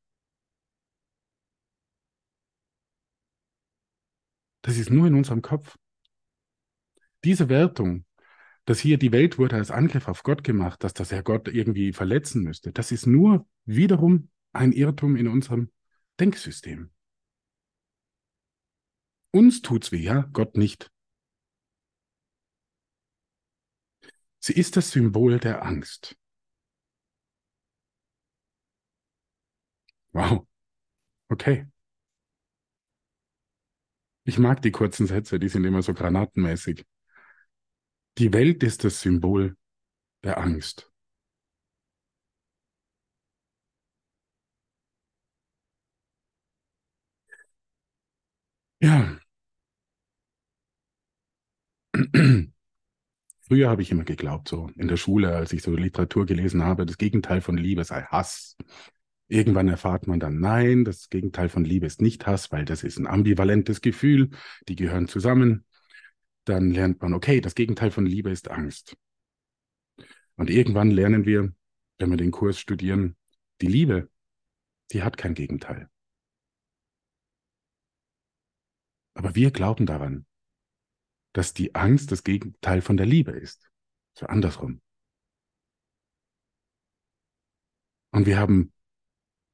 Das 4.61 4.77
ist 4.77 4.89
nur 4.89 5.07
in 5.07 5.15
unserem 5.15 5.41
Kopf. 5.41 5.77
Diese 7.23 7.49
Wertung, 7.49 8.05
dass 8.65 8.79
hier 8.79 8.97
die 8.97 9.11
Welt 9.11 9.37
wurde 9.37 9.55
als 9.55 9.71
Angriff 9.71 10.07
auf 10.07 10.23
Gott 10.23 10.43
gemacht, 10.43 10.83
dass 10.83 10.93
das 10.93 11.11
Herr 11.11 11.23
Gott 11.23 11.47
irgendwie 11.47 11.93
verletzen 11.93 12.43
müsste, 12.43 12.71
das 12.71 12.91
ist 12.91 13.07
nur 13.07 13.47
wiederum 13.65 14.29
ein 14.53 14.71
Irrtum 14.71 15.15
in 15.15 15.27
unserem 15.27 15.71
Denksystem. 16.19 16.91
Uns 19.31 19.61
tut's 19.61 19.91
weh, 19.91 20.03
ja, 20.03 20.29
Gott 20.33 20.57
nicht. 20.57 20.91
Sie 24.39 24.53
ist 24.53 24.75
das 24.75 24.91
Symbol 24.91 25.39
der 25.39 25.63
Angst. 25.63 26.17
Wow. 30.13 30.45
Okay. 31.31 31.65
Ich 34.23 34.39
mag 34.39 34.63
die 34.63 34.71
kurzen 34.71 35.05
Sätze, 35.05 35.37
die 35.37 35.47
sind 35.47 35.63
immer 35.63 35.83
so 35.83 35.93
granatenmäßig. 35.93 36.85
Die 38.19 38.31
Welt 38.31 38.63
ist 38.63 38.85
das 38.85 39.01
Symbol 39.01 39.57
der 40.23 40.37
Angst. 40.39 40.91
Ja. 48.81 49.19
Früher 53.41 53.69
habe 53.69 53.81
ich 53.83 53.91
immer 53.91 54.03
geglaubt, 54.05 54.47
so 54.49 54.69
in 54.77 54.87
der 54.87 54.97
Schule, 54.97 55.35
als 55.35 55.53
ich 55.53 55.61
so 55.63 55.71
Literatur 55.75 56.25
gelesen 56.25 56.63
habe, 56.63 56.85
das 56.87 56.97
Gegenteil 56.97 57.41
von 57.41 57.57
Liebe 57.57 57.83
sei 57.83 58.03
Hass. 58.03 58.57
Irgendwann 59.31 59.69
erfahrt 59.69 60.07
man 60.07 60.19
dann, 60.19 60.41
nein, 60.41 60.83
das 60.83 61.07
Gegenteil 61.07 61.47
von 61.47 61.63
Liebe 61.63 61.85
ist 61.85 62.01
nicht 62.01 62.27
Hass, 62.27 62.51
weil 62.51 62.65
das 62.65 62.83
ist 62.83 62.97
ein 62.97 63.07
ambivalentes 63.07 63.79
Gefühl, 63.79 64.31
die 64.67 64.75
gehören 64.75 65.07
zusammen. 65.07 65.63
Dann 66.43 66.69
lernt 66.69 67.01
man, 67.01 67.13
okay, 67.13 67.39
das 67.39 67.55
Gegenteil 67.55 67.91
von 67.91 68.05
Liebe 68.05 68.29
ist 68.29 68.51
Angst. 68.51 68.97
Und 70.35 70.49
irgendwann 70.49 70.91
lernen 70.91 71.25
wir, 71.25 71.53
wenn 71.97 72.09
wir 72.09 72.17
den 72.17 72.31
Kurs 72.31 72.59
studieren, 72.59 73.15
die 73.61 73.67
Liebe, 73.67 74.09
die 74.91 75.01
hat 75.01 75.15
kein 75.15 75.33
Gegenteil. 75.33 75.89
Aber 79.13 79.33
wir 79.33 79.51
glauben 79.51 79.85
daran, 79.85 80.25
dass 81.31 81.53
die 81.53 81.73
Angst 81.73 82.11
das 82.11 82.25
Gegenteil 82.25 82.81
von 82.81 82.97
der 82.97 83.05
Liebe 83.05 83.31
ist. 83.31 83.71
So 84.13 84.25
andersrum. 84.25 84.81
Und 88.11 88.25
wir 88.25 88.37
haben 88.37 88.73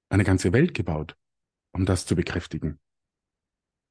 eine 0.09 0.23
ganze 0.23 0.53
Welt 0.53 0.73
gebaut, 0.73 1.17
um 1.73 1.85
das 1.85 2.05
zu 2.05 2.15
bekräftigen. 2.15 2.79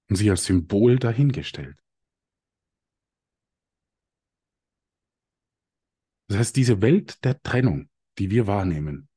Und 0.09 0.17
sie 0.17 0.31
als 0.31 0.45
Symbol 0.45 0.99
dahingestellt. 0.99 1.83
Das 6.29 6.39
heißt, 6.39 6.57
diese 6.57 6.83
Welt 6.83 7.25
der 7.25 7.41
Trennung, 7.43 7.89
die 8.19 8.31
wir 8.31 8.47
wahrnehmen, 8.47 9.09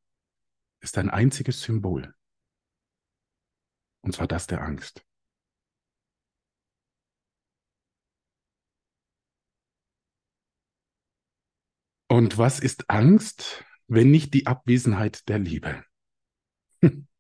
ist 0.82 0.98
ein 0.98 1.10
einziges 1.10 1.62
Symbol. 1.62 2.14
Und 4.02 4.14
zwar 4.14 4.28
das 4.28 4.48
der 4.48 4.62
Angst. 4.62 5.06
Und 12.08 12.38
was 12.38 12.60
ist 12.60 12.90
Angst, 12.90 13.64
wenn 13.88 14.10
nicht 14.10 14.34
die 14.34 14.48
Abwesenheit 14.48 15.28
der 15.30 15.38
Liebe? 15.40 15.84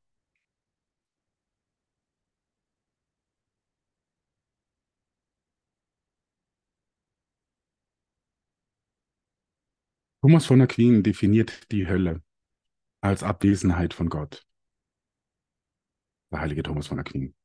Thomas 10.22 10.45
von 10.45 10.62
Aquin 10.62 11.04
definiert 11.04 11.72
die 11.74 11.88
Hölle 11.88 12.22
als 13.02 13.24
Abwesenheit 13.24 13.93
von 13.93 14.10
Gott. 14.10 14.45
Der 16.32 16.39
heilige 16.41 16.63
Thomas 16.63 16.88
von 16.88 17.00
Aquin. 17.00 17.36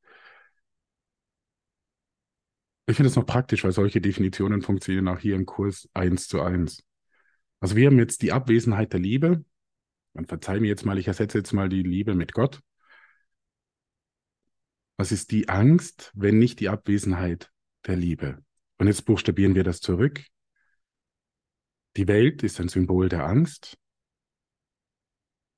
Ich 2.86 2.96
finde 2.96 3.08
es 3.08 3.16
noch 3.16 3.26
praktisch, 3.26 3.64
weil 3.64 3.72
solche 3.72 4.00
Definitionen 4.00 4.62
funktionieren 4.62 5.08
auch 5.08 5.18
hier 5.18 5.34
im 5.36 5.46
Kurs 5.46 5.88
eins 5.94 6.28
zu 6.28 6.42
eins. 6.42 6.84
Also 7.60 7.76
wir 7.76 7.86
haben 7.86 7.98
jetzt 7.98 8.22
die 8.22 8.32
Abwesenheit 8.32 8.92
der 8.92 9.00
Liebe. 9.00 9.44
Man 10.14 10.26
verzeih 10.26 10.60
mir 10.60 10.68
jetzt 10.68 10.86
mal, 10.86 10.98
ich 10.98 11.08
ersetze 11.08 11.38
jetzt 11.38 11.52
mal 11.52 11.68
die 11.68 11.82
Liebe 11.82 12.14
mit 12.14 12.32
Gott. 12.32 12.60
Was 14.96 15.10
ist 15.10 15.32
die 15.32 15.48
Angst, 15.48 16.12
wenn 16.14 16.38
nicht 16.38 16.60
die 16.60 16.68
Abwesenheit 16.68 17.52
der 17.86 17.96
Liebe? 17.96 18.44
Und 18.78 18.86
jetzt 18.86 19.04
buchstabieren 19.04 19.54
wir 19.54 19.64
das 19.64 19.80
zurück. 19.80 20.24
Die 21.96 22.08
Welt 22.08 22.42
ist 22.42 22.60
ein 22.60 22.68
Symbol 22.68 23.08
der 23.08 23.26
Angst. 23.26 23.76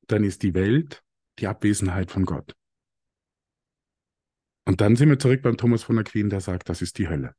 Dann 0.07 0.25
ist 0.25 0.42
die 0.42 0.55
Welt 0.55 1.03
die 1.38 1.47
Abwesenheit 1.47 2.11
von 2.11 2.25
Gott. 2.25 2.55
Und 4.64 4.81
dann 4.81 4.97
sind 4.97 5.11
wir 5.11 5.19
zurück 5.19 5.42
beim 5.42 5.57
Thomas 5.57 5.83
von 5.83 5.99
Aquin, 5.99 6.31
der 6.31 6.40
sagt, 6.40 6.69
das 6.69 6.83
ist 6.83 6.99
die 6.99 7.09
Hölle. 7.09 7.35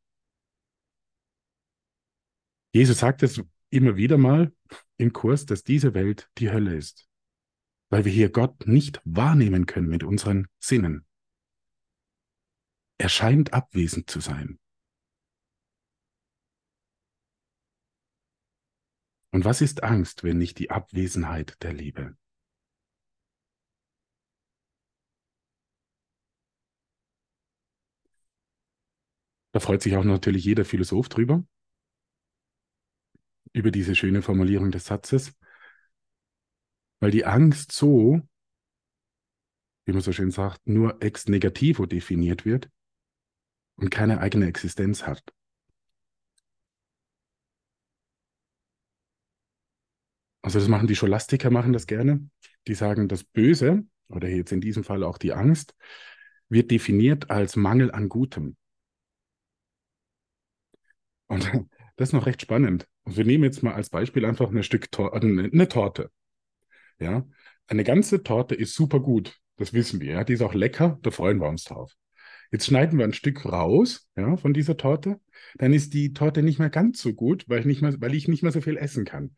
Jesus 2.73 2.99
sagt 2.99 3.23
es 3.23 3.41
immer 3.69 3.95
wieder 3.95 4.17
mal 4.17 4.53
im 4.97 5.13
Kurs, 5.13 5.45
dass 5.45 5.63
diese 5.63 5.93
Welt 5.93 6.30
die 6.38 6.51
Hölle 6.51 6.75
ist, 6.75 7.07
weil 7.89 8.06
wir 8.06 8.12
hier 8.12 8.30
Gott 8.30 8.67
nicht 8.67 9.02
wahrnehmen 9.06 9.65
können 9.65 9.88
mit 9.88 10.04
unseren 10.04 10.47
Sinnen. 10.60 11.06
Er 13.00 13.10
scheint 13.10 13.54
abwesend 13.54 14.10
zu 14.10 14.19
sein. 14.19 14.60
Und 19.32 19.45
was 19.45 19.62
ist 19.62 19.84
Angst, 19.84 20.23
wenn 20.23 20.38
nicht 20.38 20.58
die 20.58 20.71
Abwesenheit 20.71 21.62
der 21.62 21.73
Liebe? 21.73 22.17
Da 29.52 29.60
freut 29.60 29.82
sich 29.82 29.95
auch 29.95 30.04
natürlich 30.04 30.43
jeder 30.45 30.65
Philosoph 30.65 31.10
drüber 31.10 31.43
über 33.54 33.71
diese 33.71 33.95
schöne 33.95 34.21
Formulierung 34.21 34.71
des 34.71 34.86
Satzes, 34.86 35.34
weil 36.99 37.12
die 37.12 37.25
Angst 37.25 37.71
so, 37.71 38.21
wie 39.86 39.93
man 39.93 40.01
so 40.01 40.12
schön 40.12 40.31
sagt, 40.31 40.67
nur 40.67 41.01
ex 41.01 41.27
negativo 41.27 41.86
definiert 41.86 42.45
wird 42.45 42.69
und 43.77 43.89
keine 43.89 44.19
eigene 44.19 44.47
Existenz 44.47 45.05
hat. 45.05 45.23
Also 50.41 50.60
das 50.60 50.67
machen 50.67 50.88
die 50.88 50.95
Scholastiker, 50.95 51.49
machen 51.49 51.73
das 51.73 51.88
gerne. 51.88 52.29
Die 52.67 52.73
sagen, 52.73 53.07
das 53.07 53.23
Böse, 53.23 53.86
oder 54.07 54.29
jetzt 54.29 54.51
in 54.51 54.62
diesem 54.62 54.83
Fall 54.83 55.03
auch 55.03 55.17
die 55.17 55.33
Angst, 55.33 55.75
wird 56.49 56.71
definiert 56.71 57.29
als 57.29 57.55
Mangel 57.55 57.91
an 57.91 58.10
Gutem. 58.10 58.55
Und 61.27 61.51
das 61.97 62.10
ist 62.10 62.13
noch 62.13 62.25
recht 62.25 62.41
spannend. 62.41 62.88
Und 63.03 63.17
wir 63.17 63.25
nehmen 63.25 63.43
jetzt 63.43 63.63
mal 63.63 63.73
als 63.73 63.89
Beispiel 63.89 64.25
einfach 64.25 64.49
ein 64.49 64.63
Stück 64.63 64.91
Tor 64.91 65.13
äh, 65.13 65.17
eine 65.19 65.67
Torte. 65.67 66.12
Ja, 66.99 67.27
eine 67.67 67.83
ganze 67.83 68.23
Torte 68.23 68.55
ist 68.55 68.75
super 68.75 68.99
gut. 68.99 69.38
Das 69.57 69.73
wissen 69.73 69.99
wir. 70.01 70.12
Ja, 70.13 70.23
die 70.23 70.33
ist 70.33 70.41
auch 70.41 70.53
lecker. 70.53 70.99
Da 71.01 71.12
freuen 71.12 71.39
wir 71.39 71.47
uns 71.49 71.63
drauf. 71.63 71.93
Jetzt 72.51 72.67
schneiden 72.67 72.97
wir 72.97 73.05
ein 73.05 73.13
Stück 73.13 73.45
raus, 73.45 74.10
ja, 74.15 74.38
von 74.38 74.53
dieser 74.53 74.77
Torte. 74.77 75.19
Dann 75.55 75.73
ist 75.73 75.93
die 75.93 76.13
Torte 76.13 76.43
nicht 76.43 76.60
mehr 76.60 76.69
ganz 76.69 77.01
so 77.01 77.13
gut, 77.13 77.45
weil 77.49 77.60
ich 77.62 77.65
nicht 77.65 77.81
mehr, 77.81 77.93
weil 77.99 78.15
ich 78.15 78.27
nicht 78.27 78.43
mehr 78.43 78.51
so 78.51 78.62
viel 78.62 78.77
essen 78.77 79.05
kann. 79.05 79.36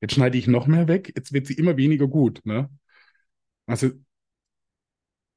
Jetzt 0.00 0.14
schneide 0.14 0.38
ich 0.38 0.46
noch 0.46 0.66
mehr 0.66 0.88
weg. 0.88 1.12
Jetzt 1.16 1.32
wird 1.32 1.46
sie 1.46 1.54
immer 1.54 1.76
weniger 1.76 2.08
gut. 2.08 2.40
Ne? 2.44 2.70
Also 3.66 3.90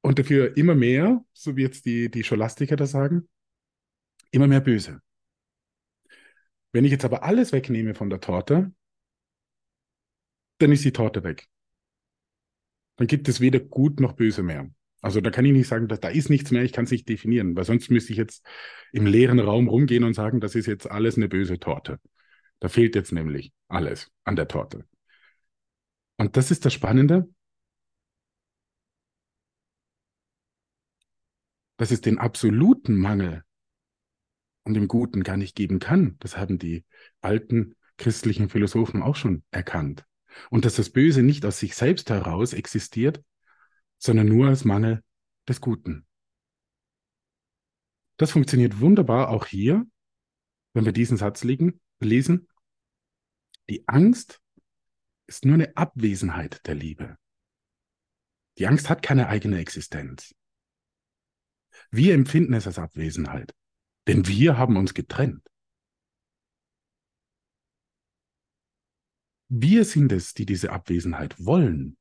Und 0.00 0.18
dafür 0.18 0.56
immer 0.56 0.74
mehr, 0.74 1.24
so 1.32 1.56
wie 1.56 1.62
jetzt 1.62 1.84
die, 1.84 2.10
die 2.10 2.24
Scholastiker 2.24 2.74
da 2.76 2.86
sagen, 2.86 3.28
immer 4.30 4.46
mehr 4.48 4.60
böse. 4.60 5.00
Wenn 6.72 6.84
ich 6.86 6.92
jetzt 6.92 7.04
aber 7.04 7.24
alles 7.24 7.52
wegnehme 7.52 7.94
von 7.94 8.08
der 8.08 8.20
Torte, 8.20 8.72
dann 10.58 10.70
ist 10.72 10.84
die 10.84 10.92
Torte 10.92 11.22
weg. 11.24 11.48
Dann 12.98 13.06
gibt 13.06 13.28
es 13.28 13.40
weder 13.40 13.60
gut 13.60 14.00
noch 14.00 14.12
böse 14.14 14.42
mehr. 14.42 14.68
Also 15.00 15.20
da 15.20 15.30
kann 15.30 15.44
ich 15.44 15.52
nicht 15.52 15.68
sagen, 15.68 15.86
dass, 15.88 16.00
da 16.00 16.08
ist 16.08 16.28
nichts 16.28 16.50
mehr, 16.50 16.64
ich 16.64 16.72
kann 16.72 16.84
es 16.84 16.90
nicht 16.90 17.08
definieren, 17.08 17.54
weil 17.56 17.64
sonst 17.64 17.90
müsste 17.90 18.12
ich 18.12 18.18
jetzt 18.18 18.44
im 18.92 19.06
leeren 19.06 19.38
Raum 19.38 19.68
rumgehen 19.68 20.02
und 20.02 20.14
sagen, 20.14 20.40
das 20.40 20.56
ist 20.56 20.66
jetzt 20.66 20.90
alles 20.90 21.16
eine 21.16 21.28
böse 21.28 21.60
Torte. 21.60 22.00
Da 22.58 22.68
fehlt 22.68 22.96
jetzt 22.96 23.12
nämlich 23.12 23.52
alles 23.68 24.10
an 24.24 24.34
der 24.34 24.48
Torte. 24.48 24.84
Und 26.16 26.36
das 26.36 26.50
ist 26.50 26.64
das 26.64 26.74
Spannende, 26.74 27.28
dass 31.76 31.92
es 31.92 32.00
den 32.00 32.18
absoluten 32.18 32.96
Mangel 32.96 33.44
und 34.64 34.74
dem 34.74 34.88
Guten 34.88 35.22
gar 35.22 35.36
nicht 35.36 35.54
geben 35.54 35.78
kann. 35.78 36.16
Das 36.18 36.36
haben 36.36 36.58
die 36.58 36.84
alten 37.20 37.76
christlichen 37.96 38.48
Philosophen 38.48 39.02
auch 39.02 39.14
schon 39.14 39.44
erkannt. 39.52 40.07
Und 40.50 40.64
dass 40.64 40.76
das 40.76 40.90
Böse 40.90 41.22
nicht 41.22 41.44
aus 41.44 41.58
sich 41.58 41.74
selbst 41.74 42.10
heraus 42.10 42.52
existiert, 42.52 43.22
sondern 43.98 44.28
nur 44.28 44.48
als 44.48 44.64
Mangel 44.64 45.02
des 45.48 45.60
Guten. 45.60 46.06
Das 48.16 48.32
funktioniert 48.32 48.80
wunderbar 48.80 49.30
auch 49.30 49.46
hier, 49.46 49.86
wenn 50.74 50.84
wir 50.84 50.92
diesen 50.92 51.16
Satz 51.16 51.44
liegen, 51.44 51.80
lesen. 52.00 52.48
Die 53.68 53.86
Angst 53.86 54.40
ist 55.26 55.44
nur 55.44 55.54
eine 55.54 55.76
Abwesenheit 55.76 56.66
der 56.66 56.74
Liebe. 56.74 57.16
Die 58.58 58.66
Angst 58.66 58.90
hat 58.90 59.02
keine 59.02 59.28
eigene 59.28 59.58
Existenz. 59.58 60.34
Wir 61.90 62.14
empfinden 62.14 62.54
es 62.54 62.66
als 62.66 62.78
Abwesenheit, 62.78 63.54
denn 64.08 64.26
wir 64.26 64.58
haben 64.58 64.76
uns 64.76 64.94
getrennt. 64.94 65.46
Wir 69.48 69.84
sind 69.84 70.12
es, 70.12 70.34
die 70.34 70.44
diese 70.44 70.72
Abwesenheit 70.72 71.44
wollen. 71.44 71.96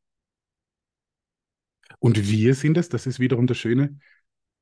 Und 1.99 2.29
wir 2.29 2.53
sind 2.55 2.77
es, 2.77 2.89
das 2.89 3.07
ist 3.07 3.19
wiederum 3.19 3.47
das 3.47 3.57
Schöne, 3.57 3.99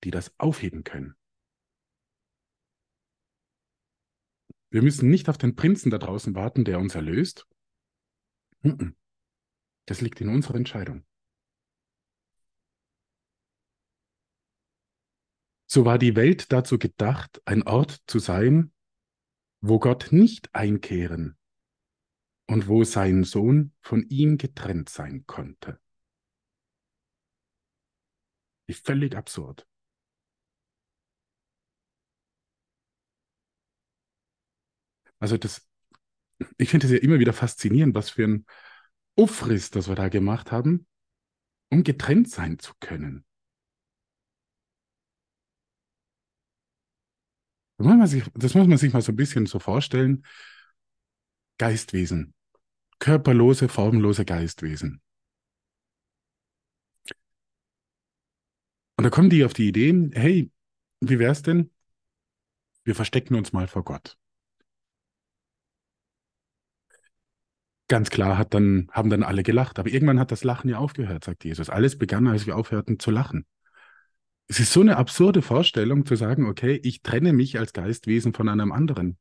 die 0.04 0.12
das 0.12 0.34
aufheben 0.40 0.84
können. 0.84 1.16
Wir 4.70 4.82
müssen 4.82 5.10
nicht 5.10 5.30
auf 5.30 5.38
den 5.38 5.56
Prinzen 5.56 5.90
da 5.90 5.98
draußen 5.98 6.36
warten, 6.36 6.64
der 6.64 6.80
uns 6.80 6.96
erlöst. 6.96 7.48
Das 9.86 10.02
liegt 10.02 10.22
in 10.22 10.30
unserer 10.30 10.56
Entscheidung. 10.56 11.06
So 15.66 15.86
war 15.86 15.98
die 15.98 16.16
Welt 16.16 16.52
dazu 16.52 16.78
gedacht, 16.78 17.42
ein 17.46 17.64
Ort 17.64 18.04
zu 18.06 18.20
sein, 18.20 18.72
wo 19.62 19.80
Gott 19.80 20.10
nicht 20.12 20.54
einkehren 20.54 21.38
und 22.48 22.68
wo 22.68 22.84
sein 22.84 23.24
Sohn 23.24 23.72
von 23.82 24.04
ihm 24.10 24.38
getrennt 24.38 24.90
sein 24.90 25.26
konnte. 25.28 25.80
Wie 28.68 28.74
völlig 28.76 29.16
absurd. 29.16 29.66
Also 35.20 35.38
das, 35.38 35.68
ich 36.58 36.70
finde 36.70 36.88
es 36.88 36.94
ja 36.94 37.00
immer 37.00 37.20
wieder 37.20 37.34
faszinierend, 37.34 37.96
was 37.96 38.12
für 38.12 38.26
ein 38.26 38.46
Ufriss, 39.18 39.72
das 39.72 39.88
wir 39.88 39.96
da 39.96 40.10
gemacht 40.10 40.52
haben, 40.52 40.88
um 41.72 41.84
getrennt 41.84 42.30
sein 42.30 42.60
zu 42.60 42.74
können. 42.80 43.26
Das 47.78 47.88
muss, 47.88 47.98
man 47.98 48.08
sich, 48.08 48.24
das 48.34 48.54
muss 48.56 48.68
man 48.68 48.78
sich 48.78 48.94
mal 48.94 49.02
so 49.02 49.12
ein 49.12 49.16
bisschen 49.18 49.46
so 49.46 49.60
vorstellen. 49.60 50.24
Geistwesen. 51.58 52.34
Körperlose, 53.00 53.70
formlose 53.70 54.26
Geistwesen. 54.26 55.02
Und 58.98 59.04
da 59.04 59.10
kommen 59.10 59.30
die 59.30 59.44
auf 59.44 59.54
die 59.54 59.68
Idee, 59.68 60.10
hey, 60.14 60.52
wie 61.02 61.20
wär's 61.20 61.42
denn? 61.42 61.72
Wir 62.84 62.96
verstecken 62.96 63.36
uns 63.36 63.52
mal 63.52 63.68
vor 63.68 63.84
Gott. 63.84 64.18
Ganz 67.88 68.10
klar 68.10 68.38
hat 68.38 68.54
dann, 68.54 68.88
haben 68.92 69.10
dann 69.10 69.22
alle 69.22 69.44
gelacht, 69.44 69.78
aber 69.78 69.90
irgendwann 69.90 70.20
hat 70.20 70.32
das 70.32 70.44
Lachen 70.44 70.70
ja 70.70 70.80
aufgehört, 70.80 71.24
sagt 71.24 71.44
Jesus. 71.44 71.70
Alles 71.70 71.98
begann, 71.98 72.28
als 72.28 72.48
wir 72.48 72.56
aufhörten 72.56 73.00
zu 73.00 73.12
lachen. 73.12 73.46
Es 74.48 74.60
ist 74.60 74.74
so 74.74 74.82
eine 74.82 74.98
absurde 74.98 75.42
Vorstellung 75.42 76.06
zu 76.06 76.16
sagen, 76.16 76.48
okay, 76.48 76.80
ich 76.84 77.02
trenne 77.02 77.34
mich 77.34 77.60
als 77.60 77.74
Geistwesen 77.74 78.34
von 78.34 78.50
einem 78.50 78.72
anderen. 78.72 79.18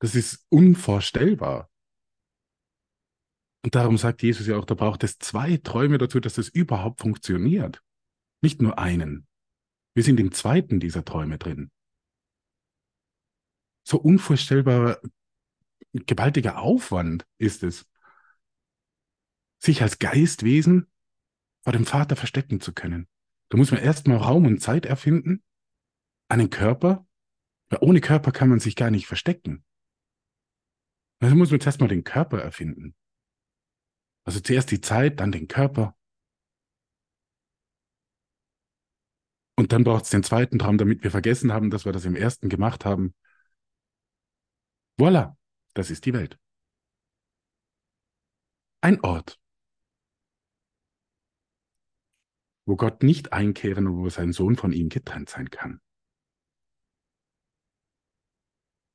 Das 0.00 0.14
ist 0.14 0.46
unvorstellbar. 0.48 1.70
Und 3.64 3.74
darum 3.74 3.98
sagt 3.98 4.22
Jesus 4.22 4.46
ja 4.46 4.56
auch, 4.56 4.64
da 4.64 4.74
braucht 4.74 5.02
es 5.04 5.18
zwei 5.18 5.56
Träume 5.56 5.98
dazu, 5.98 6.20
dass 6.20 6.34
das 6.34 6.48
überhaupt 6.48 7.00
funktioniert. 7.00 7.82
Nicht 8.40 8.62
nur 8.62 8.78
einen. 8.78 9.26
Wir 9.94 10.04
sind 10.04 10.20
im 10.20 10.32
zweiten 10.32 10.78
dieser 10.78 11.04
Träume 11.04 11.38
drin. 11.38 11.70
So 13.82 13.98
unvorstellbar 13.98 15.00
gewaltiger 15.92 16.58
Aufwand 16.58 17.26
ist 17.38 17.62
es, 17.62 17.88
sich 19.58 19.82
als 19.82 19.98
Geistwesen 19.98 20.86
vor 21.64 21.72
dem 21.72 21.86
Vater 21.86 22.14
verstecken 22.14 22.60
zu 22.60 22.72
können. 22.72 23.08
Da 23.48 23.58
muss 23.58 23.70
man 23.70 23.80
erstmal 23.80 24.18
Raum 24.18 24.46
und 24.46 24.60
Zeit 24.60 24.86
erfinden, 24.86 25.42
einen 26.28 26.50
Körper, 26.50 27.06
weil 27.68 27.80
ohne 27.82 28.00
Körper 28.00 28.30
kann 28.30 28.48
man 28.48 28.60
sich 28.60 28.76
gar 28.76 28.90
nicht 28.90 29.06
verstecken. 29.06 29.64
Also 31.20 31.34
muss 31.34 31.50
man 31.50 31.60
zuerst 31.60 31.80
mal 31.80 31.88
den 31.88 32.04
Körper 32.04 32.40
erfinden. 32.40 32.94
Also 34.24 34.40
zuerst 34.40 34.70
die 34.70 34.80
Zeit, 34.80 35.20
dann 35.20 35.32
den 35.32 35.48
Körper. 35.48 35.96
Und 39.56 39.72
dann 39.72 39.82
braucht 39.82 40.04
es 40.04 40.10
den 40.10 40.22
zweiten 40.22 40.58
Traum, 40.58 40.78
damit 40.78 41.02
wir 41.02 41.10
vergessen 41.10 41.52
haben, 41.52 41.70
dass 41.70 41.84
wir 41.84 41.92
das 41.92 42.04
im 42.04 42.14
ersten 42.14 42.48
gemacht 42.48 42.84
haben. 42.84 43.14
Voila, 44.96 45.36
das 45.74 45.90
ist 45.90 46.06
die 46.06 46.12
Welt. 46.12 46.38
Ein 48.80 49.00
Ort, 49.00 49.40
wo 52.66 52.76
Gott 52.76 53.02
nicht 53.02 53.32
einkehren 53.32 53.88
und 53.88 53.96
wo 53.96 54.08
sein 54.10 54.32
Sohn 54.32 54.56
von 54.56 54.72
ihm 54.72 54.88
getrennt 54.88 55.30
sein 55.30 55.50
kann. 55.50 55.80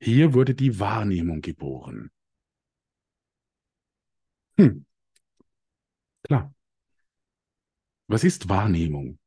Hier 0.03 0.33
wurde 0.33 0.53
die 0.53 0.81
Wahrnehmung 0.81 1.39
geboren. 1.39 2.11
Hm. 4.57 4.85
Klar. 6.23 6.53
Was 8.07 8.25
ist 8.25 8.49
Wahrnehmung? 8.49 9.17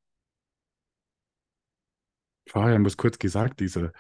Vorher 2.47 2.75
haben 2.75 2.83
wir 2.83 2.89
es 2.89 2.99
kurz 2.99 3.19
gesagt, 3.19 3.61
dieser 3.61 3.91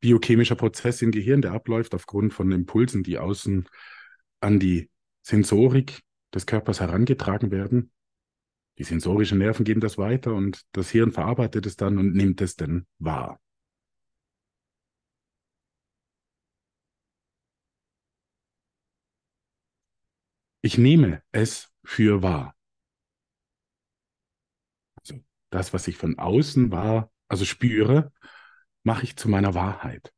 biochemische 0.00 0.56
Prozess 0.56 1.00
im 1.00 1.12
Gehirn, 1.12 1.42
der 1.42 1.52
abläuft 1.52 1.94
aufgrund 1.94 2.34
von 2.34 2.50
Impulsen, 2.50 3.04
die 3.04 3.18
außen 3.18 3.68
an 4.40 4.58
die 4.58 4.90
Sensorik 5.22 6.02
des 6.34 6.44
Körpers 6.44 6.80
herangetragen 6.80 7.52
werden. 7.52 7.92
Die 8.78 8.84
sensorischen 8.84 9.38
Nerven 9.38 9.64
geben 9.64 9.80
das 9.80 9.96
weiter 9.96 10.34
und 10.34 10.66
das 10.72 10.90
Hirn 10.90 11.12
verarbeitet 11.12 11.66
es 11.66 11.76
dann 11.76 11.98
und 11.98 12.14
nimmt 12.14 12.40
es 12.40 12.56
dann 12.56 12.88
wahr. 12.98 13.40
Ich 20.66 20.78
nehme 20.78 21.22
es 21.30 21.72
für 21.84 22.24
wahr. 22.24 22.56
Also 24.98 25.24
das, 25.50 25.72
was 25.72 25.86
ich 25.86 25.96
von 25.96 26.18
außen 26.18 26.72
wahr, 26.72 27.12
also 27.28 27.44
spüre, 27.44 28.12
mache 28.82 29.04
ich 29.04 29.16
zu 29.16 29.28
meiner 29.28 29.54
Wahrheit. 29.54 30.12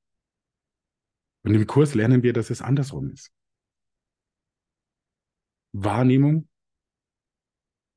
Und 1.42 1.52
im 1.52 1.66
Kurs 1.66 1.94
lernen 1.94 2.22
wir, 2.22 2.32
dass 2.32 2.48
es 2.48 2.62
andersrum 2.62 3.10
ist. 3.10 3.30
Wahrnehmung 5.72 6.48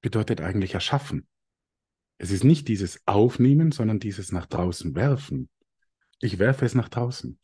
bedeutet 0.02 0.42
eigentlich 0.42 0.74
erschaffen. 0.74 1.30
Es 2.18 2.32
ist 2.32 2.44
nicht 2.44 2.68
dieses 2.68 3.02
Aufnehmen, 3.08 3.72
sondern 3.72 4.02
dieses 4.02 4.34
nach 4.34 4.46
draußen 4.46 4.94
werfen. 4.94 5.50
Ich 6.20 6.38
werfe 6.38 6.66
es 6.66 6.76
nach 6.76 6.90
draußen 6.90 7.40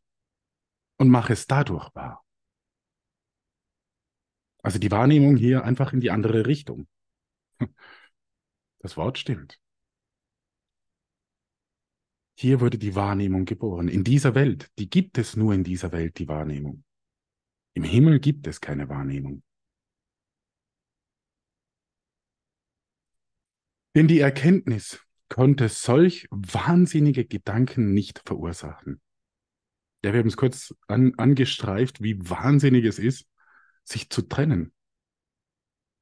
und 0.98 1.08
mache 1.08 1.32
es 1.32 1.48
dadurch 1.48 1.96
wahr. 1.96 2.27
Also 4.68 4.80
die 4.80 4.92
Wahrnehmung 4.92 5.38
hier 5.38 5.64
einfach 5.64 5.94
in 5.94 6.02
die 6.02 6.12
andere 6.12 6.46
Richtung. 6.46 6.90
Das 8.80 8.98
Wort 8.98 9.18
stimmt. 9.18 9.62
Hier 12.38 12.60
wurde 12.60 12.78
die 12.78 12.94
Wahrnehmung 12.94 13.46
geboren. 13.46 13.88
In 13.88 14.04
dieser 14.04 14.36
Welt, 14.36 14.70
die 14.78 14.90
gibt 14.90 15.18
es 15.18 15.38
nur 15.38 15.54
in 15.54 15.64
dieser 15.64 15.94
Welt, 15.94 16.20
die 16.20 16.28
Wahrnehmung. 16.28 16.84
Im 17.76 17.86
Himmel 17.86 18.20
gibt 18.20 18.46
es 18.46 18.60
keine 18.60 18.90
Wahrnehmung. 18.90 19.42
Denn 23.96 24.10
die 24.10 24.20
Erkenntnis 24.20 25.00
konnte 25.30 25.70
solch 25.70 26.28
wahnsinnige 26.30 27.24
Gedanken 27.24 27.94
nicht 27.94 28.22
verursachen. 28.26 29.00
Ja, 30.04 30.12
wir 30.12 30.20
haben 30.20 30.28
es 30.28 30.36
kurz 30.36 30.76
an, 30.90 31.14
angestreift, 31.16 32.04
wie 32.04 32.20
wahnsinnig 32.30 32.84
es 32.84 33.00
ist, 33.00 33.30
sich 33.88 34.10
zu 34.10 34.22
trennen. 34.22 34.74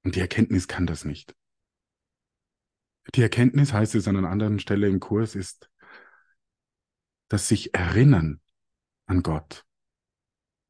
Und 0.04 0.16
die 0.16 0.20
Erkenntnis 0.20 0.68
kann 0.68 0.88
das 0.88 1.06
nicht. 1.06 1.36
Die 3.14 3.22
Erkenntnis, 3.22 3.74
heißt 3.74 3.96
es 3.96 4.08
an 4.08 4.18
einer 4.18 4.30
anderen 4.30 4.60
Stelle 4.60 4.88
im 4.88 5.00
Kurs, 5.00 5.36
ist 5.36 5.70
das 7.28 7.48
sich 7.48 7.74
erinnern 7.74 8.42
an 9.06 9.22
Gott. 9.22 9.66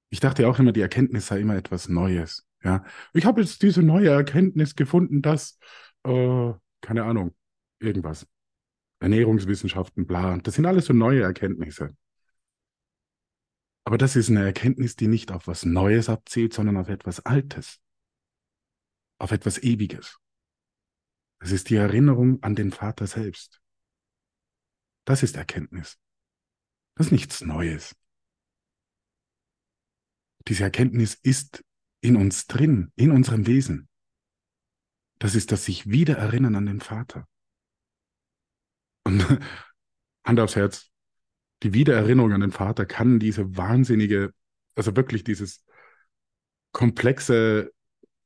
Ich 0.10 0.20
dachte 0.20 0.48
auch 0.48 0.60
immer, 0.60 0.72
die 0.72 0.82
Erkenntnis 0.82 1.28
sei 1.28 1.40
immer 1.40 1.56
etwas 1.56 1.90
Neues. 1.90 2.46
Ja, 2.64 2.84
ich 3.14 3.26
habe 3.26 3.42
jetzt 3.42 3.62
diese 3.62 3.84
neue 3.84 4.10
Erkenntnis 4.10 4.76
gefunden, 4.76 5.22
dass, 5.22 5.60
äh, 6.04 6.54
keine 6.82 7.04
Ahnung, 7.04 7.36
irgendwas, 7.80 8.28
Ernährungswissenschaften, 9.00 10.08
bla. 10.08 10.38
Das 10.38 10.56
sind 10.56 10.66
alles 10.66 10.86
so 10.86 10.94
neue 10.94 11.22
Erkenntnisse. 11.22 11.96
Aber 13.86 14.00
das 14.00 14.16
ist 14.16 14.30
eine 14.30 14.44
Erkenntnis, 14.44 14.96
die 14.96 15.08
nicht 15.08 15.32
auf 15.32 15.48
was 15.48 15.64
Neues 15.64 16.10
abzielt, 16.10 16.54
sondern 16.54 16.78
auf 16.78 16.90
etwas 16.90 17.20
Altes, 17.20 17.80
auf 19.20 19.32
etwas 19.32 19.60
Ewiges. 19.60 20.20
Es 21.40 21.52
ist 21.52 21.70
die 21.70 21.76
Erinnerung 21.76 22.42
an 22.42 22.56
den 22.56 22.72
Vater 22.72 23.06
selbst. 23.06 23.62
Das 25.06 25.22
ist 25.22 25.36
Erkenntnis. 25.36 26.00
Das 26.96 27.08
ist 27.08 27.12
nichts 27.12 27.42
Neues. 27.42 27.96
Diese 30.48 30.64
Erkenntnis 30.64 31.14
ist 31.14 31.64
in 32.02 32.16
uns 32.16 32.48
drin, 32.48 32.92
in 32.96 33.12
unserem 33.12 33.46
Wesen. 33.46 33.88
Das 35.20 35.36
ist 35.36 35.52
das 35.52 35.66
sich 35.66 35.88
wieder 35.88 36.18
erinnern 36.18 36.56
an 36.56 36.66
den 36.66 36.82
Vater. 36.82 37.28
Und 39.06 39.24
Hand 40.26 40.40
aufs 40.40 40.56
Herz, 40.56 40.92
die 41.64 41.74
Wiedererinnerung 41.74 42.34
an 42.34 42.42
den 42.42 42.52
Vater 42.52 42.86
kann 42.86 43.20
diese 43.20 43.58
wahnsinnige, 43.58 44.34
also 44.76 44.96
wirklich 44.96 45.24
dieses 45.24 45.64
komplexe 46.72 47.72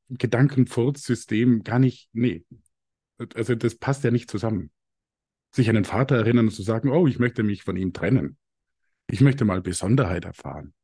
Gedankenfurzsystem 0.08 1.62
gar 1.62 1.78
nicht, 1.78 2.08
nee, 2.12 2.44
also 3.34 3.54
das 3.54 3.76
passt 3.76 4.04
ja 4.04 4.10
nicht 4.10 4.30
zusammen. 4.30 4.70
Sich 5.52 5.68
an 5.68 5.74
den 5.74 5.84
Vater 5.84 6.16
erinnern 6.16 6.46
und 6.46 6.52
zu 6.52 6.62
sagen, 6.62 6.90
oh, 6.90 7.06
ich 7.06 7.18
möchte 7.18 7.42
mich 7.42 7.62
von 7.62 7.76
ihm 7.76 7.92
trennen. 7.92 8.38
Ich 9.06 9.20
möchte 9.20 9.44
mal 9.44 9.60
Besonderheit 9.60 10.24
erfahren. 10.24 10.74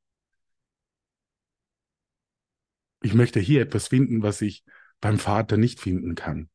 Ich 3.03 3.15
möchte 3.15 3.39
hier 3.39 3.63
etwas 3.63 3.89
finden, 3.89 4.23
was 4.23 4.43
ich 4.43 4.65
beim 5.01 5.19
Vater 5.19 5.57
nicht 5.57 5.81
finden 5.81 6.15
kann. 6.15 6.51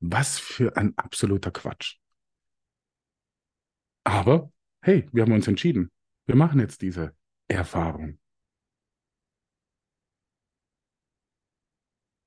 Was 0.00 0.38
für 0.38 0.76
ein 0.76 0.96
absoluter 0.96 1.50
Quatsch. 1.50 1.96
Aber 4.04 4.52
hey, 4.82 5.08
wir 5.12 5.22
haben 5.22 5.32
uns 5.32 5.48
entschieden. 5.48 5.90
Wir 6.26 6.36
machen 6.36 6.60
jetzt 6.60 6.82
diese 6.82 7.14
Erfahrung. 7.48 8.18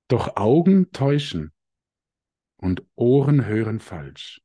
Doch 0.07 0.37
Augen 0.37 0.91
täuschen 0.91 1.53
und 2.57 2.83
Ohren 2.95 3.45
hören 3.45 3.79
falsch. 3.79 4.41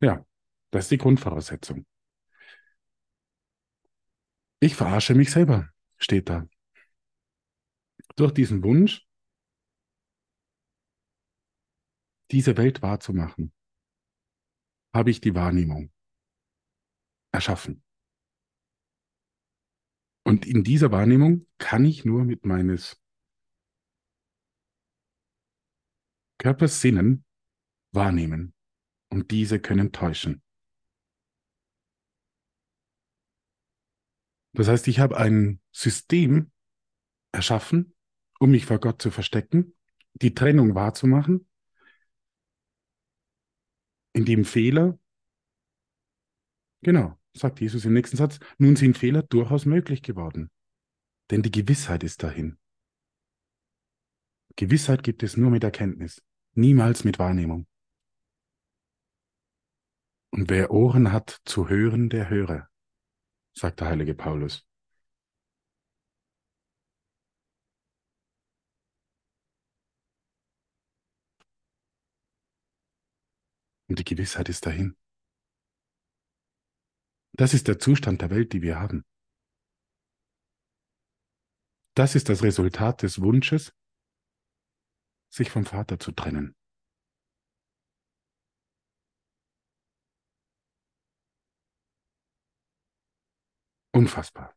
Ja, 0.00 0.24
das 0.70 0.84
ist 0.84 0.90
die 0.90 0.98
Grundvoraussetzung. 0.98 1.86
Ich 4.60 4.74
verarsche 4.74 5.14
mich 5.14 5.30
selber, 5.30 5.70
steht 5.96 6.28
da. 6.28 6.46
Durch 8.16 8.32
diesen 8.32 8.62
Wunsch, 8.62 9.06
diese 12.30 12.56
Welt 12.56 12.82
wahrzumachen, 12.82 13.52
habe 14.94 15.10
ich 15.10 15.20
die 15.20 15.34
Wahrnehmung 15.34 15.92
erschaffen. 17.32 17.82
Und 20.24 20.44
in 20.44 20.64
dieser 20.64 20.90
Wahrnehmung 20.90 21.46
kann 21.58 21.84
ich 21.84 22.04
nur 22.04 22.24
mit 22.24 22.44
meines 22.44 23.00
Körpers 26.38 26.80
Sinnen 26.80 27.24
wahrnehmen. 27.92 28.54
Und 29.08 29.30
diese 29.30 29.60
können 29.60 29.92
täuschen. 29.92 30.42
Das 34.52 34.68
heißt, 34.68 34.88
ich 34.88 34.98
habe 34.98 35.16
ein 35.16 35.60
System 35.70 36.50
erschaffen, 37.32 37.94
um 38.40 38.50
mich 38.50 38.66
vor 38.66 38.80
Gott 38.80 39.00
zu 39.00 39.10
verstecken, 39.10 39.76
die 40.14 40.34
Trennung 40.34 40.74
wahrzumachen, 40.74 41.48
in 44.16 44.24
dem 44.24 44.46
Fehler, 44.46 44.98
genau, 46.80 47.18
sagt 47.34 47.60
Jesus 47.60 47.84
im 47.84 47.92
nächsten 47.92 48.16
Satz, 48.16 48.38
nun 48.56 48.74
sind 48.74 48.96
Fehler 48.96 49.22
durchaus 49.22 49.66
möglich 49.66 50.02
geworden. 50.02 50.50
Denn 51.30 51.42
die 51.42 51.50
Gewissheit 51.50 52.02
ist 52.02 52.22
dahin. 52.22 52.56
Gewissheit 54.56 55.02
gibt 55.02 55.22
es 55.22 55.36
nur 55.36 55.50
mit 55.50 55.64
Erkenntnis, 55.64 56.22
niemals 56.54 57.04
mit 57.04 57.18
Wahrnehmung. 57.18 57.66
Und 60.30 60.48
wer 60.48 60.70
Ohren 60.70 61.12
hat 61.12 61.42
zu 61.44 61.68
hören, 61.68 62.08
der 62.08 62.30
höre, 62.30 62.70
sagt 63.52 63.80
der 63.80 63.88
heilige 63.88 64.14
Paulus. 64.14 64.66
Und 73.96 74.00
die 74.00 74.14
Gewissheit 74.14 74.50
ist 74.50 74.66
dahin. 74.66 74.94
Das 77.32 77.54
ist 77.54 77.66
der 77.66 77.78
Zustand 77.78 78.20
der 78.20 78.28
Welt, 78.28 78.52
die 78.52 78.60
wir 78.60 78.78
haben. 78.78 79.06
Das 81.94 82.14
ist 82.14 82.28
das 82.28 82.42
Resultat 82.42 83.00
des 83.00 83.22
Wunsches, 83.22 83.72
sich 85.30 85.48
vom 85.50 85.64
Vater 85.64 85.98
zu 85.98 86.12
trennen. 86.12 86.54
Unfassbar. 93.94 94.54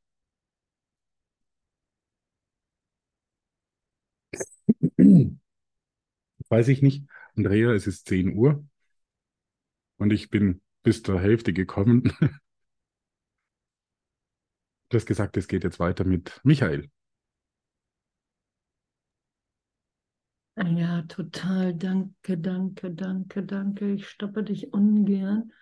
Weiß 6.50 6.68
ich 6.68 6.82
nicht. 6.82 7.08
Andrea, 7.38 7.72
es 7.72 7.88
ist 7.88 8.06
10 8.10 8.36
Uhr 8.36 8.68
und 10.00 10.12
ich 10.12 10.30
bin 10.30 10.62
bis 10.84 11.04
zur 11.04 11.20
Hälfte 11.20 11.54
gekommen. 11.54 12.12
Du 14.92 14.98
hast 14.98 15.06
gesagt, 15.06 15.38
es 15.38 15.48
geht 15.48 15.64
jetzt 15.64 15.80
weiter 15.80 16.04
mit 16.04 16.42
Michael. 16.44 16.90
Ja, 20.58 21.04
total. 21.04 21.76
Danke, 21.76 22.40
danke, 22.40 22.92
danke, 22.92 23.44
danke. 23.44 23.94
Ich 23.94 24.10
stoppe 24.10 24.44
dich 24.44 24.74
ungern. 24.74 25.54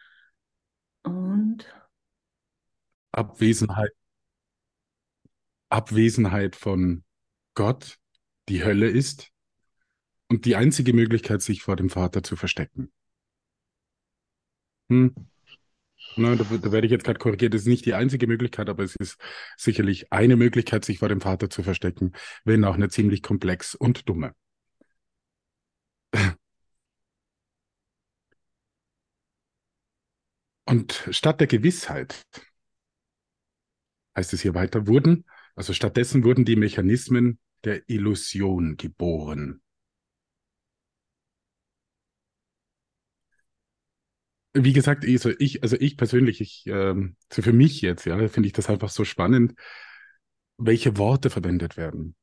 Und 1.04 1.68
Abwesenheit. 3.12 3.92
Abwesenheit 5.70 6.56
von 6.56 7.04
Gott, 7.54 8.00
die 8.48 8.64
Hölle 8.64 8.88
ist 8.88 9.30
und 10.30 10.46
die 10.46 10.56
einzige 10.56 10.94
Möglichkeit, 10.94 11.42
sich 11.42 11.64
vor 11.64 11.76
dem 11.76 11.90
Vater 11.90 12.24
zu 12.24 12.38
verstecken. 12.38 12.92
Hm. 14.90 15.14
Na, 16.16 16.36
da, 16.36 16.44
da 16.44 16.72
werde 16.72 16.88
ich 16.88 16.92
jetzt 16.92 17.04
gerade 17.04 17.20
korrigiert. 17.20 17.54
Das 17.54 17.62
ist 17.62 17.68
nicht 17.68 17.86
die 17.86 17.94
einzige 17.94 18.28
Möglichkeit, 18.28 18.70
aber 18.70 18.84
es 18.84 18.96
ist 18.96 19.18
sicherlich 19.56 20.12
eine 20.12 20.36
Möglichkeit, 20.36 20.84
sich 20.86 21.00
vor 21.00 21.10
dem 21.10 21.22
Vater 21.22 21.50
zu 21.50 21.64
verstecken, 21.64 22.14
wenn 22.44 22.64
auch 22.66 22.76
eine 22.76 22.90
ziemlich 22.90 23.22
komplex 23.22 23.76
und 23.76 24.10
dumme. 24.10 24.34
Und 30.66 31.08
statt 31.12 31.40
der 31.40 31.48
Gewissheit, 31.48 32.22
heißt 34.18 34.34
es 34.34 34.42
hier 34.42 34.54
weiter, 34.54 34.88
wurden, 34.88 35.26
also 35.56 35.74
stattdessen 35.74 36.24
wurden 36.24 36.44
die 36.44 36.56
Mechanismen 36.56 37.40
der 37.64 37.90
Illusion 37.90 38.76
geboren. 38.76 39.62
Wie 44.64 44.74
gesagt, 44.74 45.06
also 45.06 45.32
ich, 45.40 45.64
also 45.64 45.76
ich 45.80 45.98
persönlich, 45.98 46.42
ich, 46.42 46.64
ähm, 46.68 47.16
also 47.30 47.42
für 47.42 47.54
mich 47.54 47.82
jetzt, 47.82 48.06
ja, 48.06 48.28
finde 48.28 48.48
ich 48.48 48.54
das 48.54 48.70
einfach 48.70 48.90
so 48.90 49.06
spannend, 49.06 49.54
welche 50.58 50.98
Worte 50.98 51.30
verwendet 51.30 51.78
werden. 51.78 52.16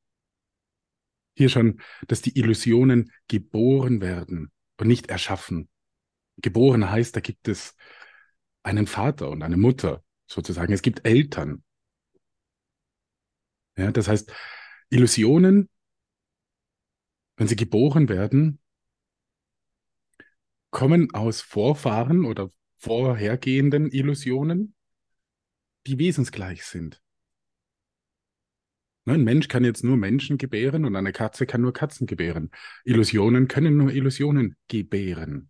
Hier 1.36 1.48
schon, 1.48 1.80
dass 2.06 2.22
die 2.22 2.38
Illusionen 2.38 3.10
geboren 3.28 4.00
werden 4.00 4.52
und 4.78 4.86
nicht 4.86 5.08
erschaffen. 5.08 5.68
Geboren 6.38 6.90
heißt, 6.90 7.14
da 7.16 7.20
gibt 7.20 7.48
es 7.48 7.76
einen 8.62 8.86
Vater 8.86 9.30
und 9.30 9.42
eine 9.42 9.56
Mutter, 9.56 10.04
sozusagen. 10.26 10.72
Es 10.72 10.82
gibt 10.82 11.06
Eltern. 11.06 11.62
Ja, 13.76 13.90
das 13.90 14.08
heißt, 14.08 14.32
Illusionen 14.90 15.68
wenn 17.36 17.48
sie 17.48 17.56
geboren 17.56 18.08
werden, 18.08 18.60
kommen 20.74 21.14
aus 21.14 21.40
Vorfahren 21.40 22.24
oder 22.24 22.50
vorhergehenden 22.78 23.92
Illusionen, 23.92 24.74
die 25.86 25.98
wesensgleich 25.98 26.64
sind. 26.64 27.00
Ne, 29.04 29.14
ein 29.14 29.22
Mensch 29.22 29.46
kann 29.46 29.64
jetzt 29.64 29.84
nur 29.84 29.96
Menschen 29.96 30.36
gebären 30.36 30.84
und 30.84 30.96
eine 30.96 31.12
Katze 31.12 31.46
kann 31.46 31.60
nur 31.60 31.72
Katzen 31.72 32.08
gebären. 32.08 32.50
Illusionen 32.84 33.46
können 33.46 33.76
nur 33.76 33.92
Illusionen 33.92 34.56
gebären. 34.66 35.48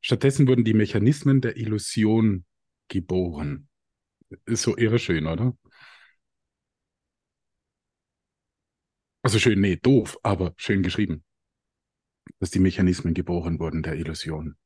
Stattdessen 0.00 0.48
wurden 0.48 0.64
die 0.64 0.74
Mechanismen 0.74 1.40
der 1.40 1.56
Illusion 1.56 2.44
geboren. 2.88 3.68
Ist 4.46 4.62
so 4.62 4.76
irre 4.76 4.98
schön, 4.98 5.28
oder? 5.28 5.56
Also 9.22 9.38
schön, 9.38 9.60
nee, 9.60 9.76
doof, 9.76 10.18
aber 10.24 10.54
schön 10.56 10.82
geschrieben. 10.82 11.22
Dass 12.40 12.50
die 12.50 12.58
Mechanismen 12.58 13.14
geboren 13.14 13.60
wurden 13.60 13.82
der 13.82 13.94
Illusion. 13.94 14.56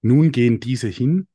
Nun 0.00 0.32
gehen 0.32 0.60
diese 0.60 0.88
hin, 0.88 1.28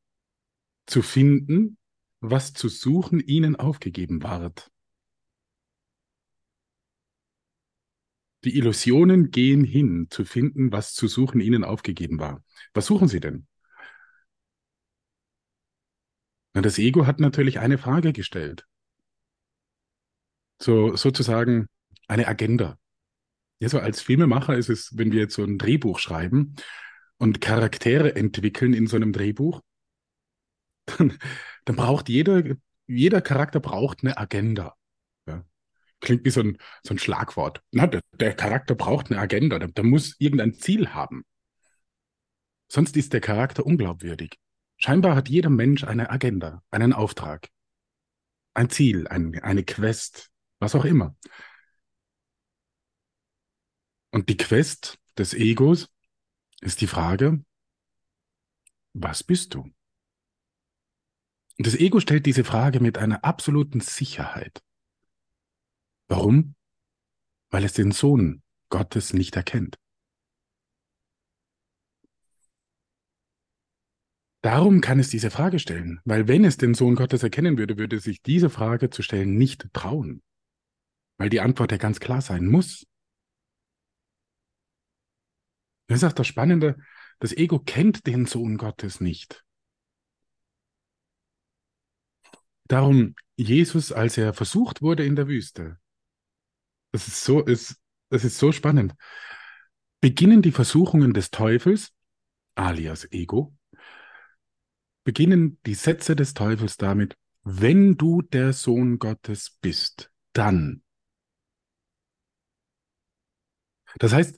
zu 0.85 1.01
finden, 1.01 1.77
was 2.19 2.53
zu 2.53 2.67
suchen 2.67 3.19
ihnen 3.19 3.55
aufgegeben 3.55 4.23
ward. 4.23 4.71
Die 8.43 8.57
Illusionen 8.57 9.31
gehen 9.31 9.63
hin, 9.63 10.07
zu 10.09 10.25
finden, 10.25 10.71
was 10.71 10.93
zu 10.93 11.07
suchen 11.07 11.39
ihnen 11.39 11.63
aufgegeben 11.63 12.19
war. 12.19 12.43
Was 12.73 12.87
suchen 12.87 13.07
sie 13.07 13.19
denn? 13.19 13.47
Na, 16.53 16.61
das 16.61 16.77
Ego 16.77 17.05
hat 17.07 17.19
natürlich 17.19 17.59
eine 17.59 17.77
Frage 17.77 18.13
gestellt. 18.13 18.67
So, 20.59 20.95
sozusagen 20.95 21.67
eine 22.07 22.27
Agenda. 22.27 22.77
Ja, 23.63 23.69
so 23.69 23.79
als 23.79 24.01
Filmemacher 24.01 24.57
ist 24.57 24.67
es, 24.67 24.97
wenn 24.97 25.13
wir 25.13 25.21
jetzt 25.21 25.35
so 25.35 25.43
ein 25.45 25.57
Drehbuch 25.57 25.97
schreiben 25.97 26.57
und 27.17 27.39
Charaktere 27.39 28.13
entwickeln 28.13 28.73
in 28.73 28.87
so 28.87 28.97
einem 28.97 29.13
Drehbuch, 29.13 29.61
dann, 30.85 31.17
dann 31.63 31.77
braucht 31.77 32.09
jeder, 32.09 32.43
jeder 32.87 33.21
Charakter 33.21 33.61
braucht 33.61 34.03
eine 34.03 34.17
Agenda. 34.17 34.75
Ja. 35.25 35.45
Klingt 36.01 36.25
wie 36.25 36.29
so 36.29 36.41
ein, 36.41 36.57
so 36.85 36.93
ein 36.93 36.97
Schlagwort. 36.97 37.61
Na, 37.71 37.87
der, 37.87 38.01
der 38.19 38.33
Charakter 38.33 38.75
braucht 38.75 39.09
eine 39.09 39.21
Agenda, 39.21 39.59
der, 39.59 39.69
der 39.69 39.85
muss 39.85 40.17
irgendein 40.19 40.55
Ziel 40.55 40.89
haben. 40.89 41.23
Sonst 42.67 42.97
ist 42.97 43.13
der 43.13 43.21
Charakter 43.21 43.65
unglaubwürdig. 43.65 44.37
Scheinbar 44.75 45.15
hat 45.15 45.29
jeder 45.29 45.49
Mensch 45.49 45.85
eine 45.85 46.09
Agenda, 46.09 46.61
einen 46.69 46.91
Auftrag, 46.91 47.47
ein 48.55 48.69
Ziel, 48.69 49.07
ein, 49.07 49.39
eine 49.41 49.63
Quest, 49.63 50.31
was 50.59 50.75
auch 50.75 50.83
immer. 50.83 51.15
Und 54.13 54.29
die 54.29 54.37
Quest 54.37 54.99
des 55.17 55.33
Egos 55.33 55.89
ist 56.61 56.81
die 56.81 56.87
Frage, 56.87 57.43
was 58.93 59.23
bist 59.23 59.55
du? 59.55 59.61
Und 61.57 61.67
das 61.67 61.73
Ego 61.73 61.99
stellt 61.99 62.27
diese 62.27 62.43
Frage 62.43 62.79
mit 62.79 62.99
einer 62.99 63.23
absoluten 63.25 63.79
Sicherheit. 63.79 64.63
Warum? 66.07 66.53
Weil 67.49 67.63
es 67.63 67.73
den 67.73 67.91
Sohn 67.91 68.43
Gottes 68.69 69.13
nicht 69.13 69.35
erkennt. 69.35 69.79
Darum 74.41 74.81
kann 74.81 74.99
es 74.99 75.09
diese 75.09 75.31
Frage 75.31 75.57
stellen, 75.57 76.01
weil 76.05 76.27
wenn 76.27 76.45
es 76.45 76.57
den 76.57 76.75
Sohn 76.75 76.93
Gottes 76.93 77.23
erkennen 77.23 77.57
würde, 77.57 77.79
würde 77.79 77.95
es 77.95 78.03
sich 78.03 78.21
diese 78.21 78.51
Frage 78.51 78.91
zu 78.91 79.01
stellen 79.01 79.37
nicht 79.37 79.73
trauen, 79.73 80.21
weil 81.17 81.29
die 81.29 81.41
Antwort 81.41 81.71
ja 81.71 81.77
ganz 81.77 81.99
klar 81.99 82.21
sein 82.21 82.45
muss. 82.45 82.85
Das 85.87 85.97
ist 85.97 86.03
auch 86.03 86.13
das 86.13 86.27
Spannende, 86.27 86.77
das 87.19 87.33
Ego 87.33 87.59
kennt 87.59 88.07
den 88.07 88.25
Sohn 88.25 88.57
Gottes 88.57 88.99
nicht. 89.01 89.43
Darum, 92.67 93.15
Jesus, 93.35 93.91
als 93.91 94.17
er 94.17 94.33
versucht 94.33 94.81
wurde 94.81 95.05
in 95.05 95.15
der 95.15 95.27
Wüste, 95.27 95.79
das 96.91 97.07
ist 97.07 97.23
so, 97.23 97.41
ist, 97.41 97.75
das 98.09 98.23
ist 98.23 98.37
so 98.37 98.51
spannend, 98.51 98.93
beginnen 100.01 100.41
die 100.41 100.51
Versuchungen 100.51 101.13
des 101.13 101.31
Teufels, 101.31 101.93
alias 102.55 103.07
Ego, 103.11 103.55
beginnen 105.03 105.59
die 105.65 105.73
Sätze 105.73 106.15
des 106.15 106.33
Teufels 106.33 106.77
damit, 106.77 107.15
wenn 107.43 107.97
du 107.97 108.21
der 108.21 108.53
Sohn 108.53 108.99
Gottes 108.99 109.57
bist, 109.61 110.11
dann. 110.33 110.83
Das 113.99 114.13
heißt, 114.13 114.37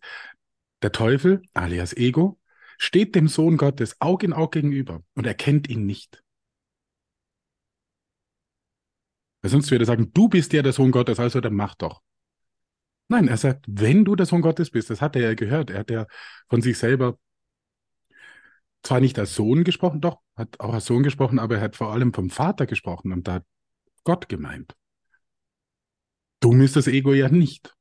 der 0.85 0.91
Teufel, 0.91 1.41
alias 1.55 1.93
Ego, 1.97 2.39
steht 2.77 3.15
dem 3.15 3.27
Sohn 3.27 3.57
Gottes 3.57 3.99
Aug 4.01 4.21
in 4.21 4.33
Aug 4.33 4.51
gegenüber 4.51 5.01
und 5.15 5.25
erkennt 5.25 5.67
ihn 5.67 5.87
nicht. 5.87 6.23
Weil 9.41 9.49
sonst 9.49 9.71
würde 9.71 9.85
er 9.85 9.87
sagen, 9.87 10.13
du 10.13 10.29
bist 10.29 10.53
ja 10.53 10.61
der 10.61 10.73
Sohn 10.73 10.91
Gottes, 10.91 11.19
also 11.19 11.41
dann 11.41 11.55
mach 11.55 11.73
doch. 11.73 12.03
Nein, 13.07 13.27
er 13.27 13.37
sagt, 13.37 13.65
wenn 13.67 14.05
du 14.05 14.15
der 14.15 14.27
Sohn 14.27 14.43
Gottes 14.43 14.69
bist, 14.69 14.91
das 14.91 15.01
hat 15.01 15.15
er 15.15 15.23
ja 15.23 15.33
gehört. 15.33 15.71
Er 15.71 15.79
hat 15.79 15.89
ja 15.89 16.05
von 16.49 16.61
sich 16.61 16.77
selber 16.77 17.17
zwar 18.83 18.99
nicht 18.99 19.17
als 19.17 19.33
Sohn 19.33 19.63
gesprochen, 19.63 20.01
doch, 20.01 20.21
hat 20.35 20.59
auch 20.59 20.75
als 20.75 20.85
Sohn 20.85 21.01
gesprochen, 21.01 21.39
aber 21.39 21.55
er 21.55 21.61
hat 21.61 21.75
vor 21.75 21.93
allem 21.93 22.13
vom 22.13 22.29
Vater 22.29 22.67
gesprochen 22.67 23.11
und 23.11 23.27
da 23.27 23.33
hat 23.35 23.45
Gott 24.03 24.29
gemeint. 24.29 24.75
Dumm 26.41 26.61
ist 26.61 26.75
das 26.75 26.85
Ego 26.85 27.13
ja 27.13 27.27
nicht. 27.29 27.75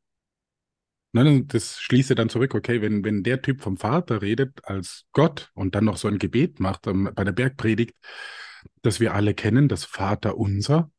Nein, 1.15 1.47
das 1.47 1.81
schließe 1.81 2.17
dann 2.17 2.29
zurück, 2.29 2.57
okay, 2.57 2.83
wenn, 2.83 3.05
wenn 3.05 3.23
der 3.23 3.41
Typ 3.41 3.63
vom 3.63 3.77
Vater 3.77 4.21
redet 4.21 4.65
als 4.65 5.07
Gott 5.13 5.53
und 5.55 5.77
dann 5.77 5.85
noch 5.85 5.97
so 5.97 6.09
ein 6.09 6.19
Gebet 6.19 6.59
macht 6.59 6.89
um, 6.89 7.09
bei 7.15 7.23
der 7.23 7.31
Bergpredigt, 7.31 7.95
das 8.83 8.99
wir 8.99 9.15
alle 9.15 9.33
kennen, 9.33 9.69
das 9.69 9.85
Vater 9.85 10.37
unser, 10.37 10.91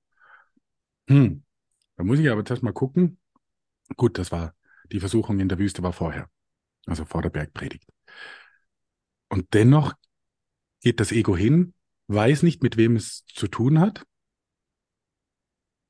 hm, 1.10 1.44
da 1.98 2.04
muss 2.06 2.20
ich 2.20 2.30
aber 2.30 2.46
zuerst 2.46 2.64
mal 2.64 2.72
gucken. 2.72 3.20
Gut, 3.98 4.18
das 4.18 4.32
war, 4.32 4.56
die 4.92 5.02
Versuchung 5.02 5.40
in 5.40 5.50
der 5.50 5.60
Wüste 5.60 5.84
war 5.84 5.92
vorher, 5.92 6.30
also 6.86 7.04
vor 7.04 7.22
der 7.22 7.30
Bergpredigt. 7.30 7.90
Und 9.28 9.54
dennoch 9.54 9.96
geht 10.82 11.02
das 11.02 11.12
Ego 11.12 11.36
hin, 11.36 11.74
weiß 12.08 12.44
nicht, 12.44 12.64
mit 12.64 12.78
wem 12.78 12.96
es 12.96 13.26
zu 13.26 13.50
tun 13.50 13.80
hat 13.82 14.06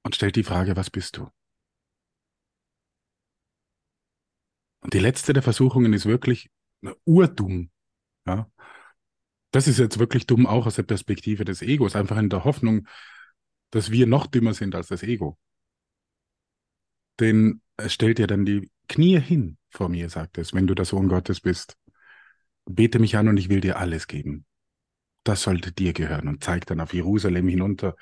und 0.03 0.15
stellt 0.15 0.35
die 0.35 0.43
Frage, 0.43 0.75
was 0.75 0.89
bist 0.89 1.17
du? 1.17 1.29
Und 4.85 4.93
die 4.93 4.99
letzte 4.99 5.33
der 5.33 5.41
Versuchungen 5.41 5.93
ist 5.93 6.05
wirklich 6.05 6.51
urdumm. 7.05 7.71
Ja? 8.27 8.47
Das 9.49 9.67
ist 9.67 9.79
jetzt 9.79 9.97
wirklich 9.97 10.27
dumm, 10.27 10.45
auch 10.45 10.67
aus 10.67 10.75
der 10.75 10.83
Perspektive 10.83 11.43
des 11.43 11.63
Egos, 11.63 11.95
einfach 11.95 12.17
in 12.17 12.29
der 12.29 12.43
Hoffnung, 12.43 12.87
dass 13.71 13.89
wir 13.89 14.05
noch 14.05 14.27
dümmer 14.27 14.53
sind 14.53 14.75
als 14.75 14.89
das 14.89 15.01
Ego. 15.01 15.39
Denn 17.19 17.63
es 17.77 17.93
stellt 17.93 18.19
ja 18.19 18.27
dann 18.27 18.45
die 18.45 18.69
Knie 18.87 19.19
hin 19.19 19.57
vor 19.71 19.89
mir, 19.89 20.07
sagt 20.09 20.37
es, 20.37 20.53
wenn 20.53 20.67
du 20.67 20.75
der 20.75 20.85
Sohn 20.85 21.07
Gottes 21.07 21.41
bist. 21.41 21.79
Bete 22.65 22.99
mich 22.99 23.17
an 23.17 23.27
und 23.27 23.37
ich 23.37 23.49
will 23.49 23.61
dir 23.61 23.79
alles 23.79 24.05
geben. 24.05 24.45
Das 25.23 25.41
sollte 25.41 25.71
dir 25.71 25.93
gehören 25.93 26.27
und 26.27 26.43
zeigt 26.43 26.69
dann 26.69 26.79
auf 26.79 26.93
Jerusalem 26.93 27.47
hinunter, 27.47 27.95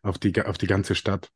auf 0.00 0.18
die, 0.18 0.40
auf 0.40 0.56
die 0.56 0.66
ganze 0.66 0.94
Stadt. 0.94 1.30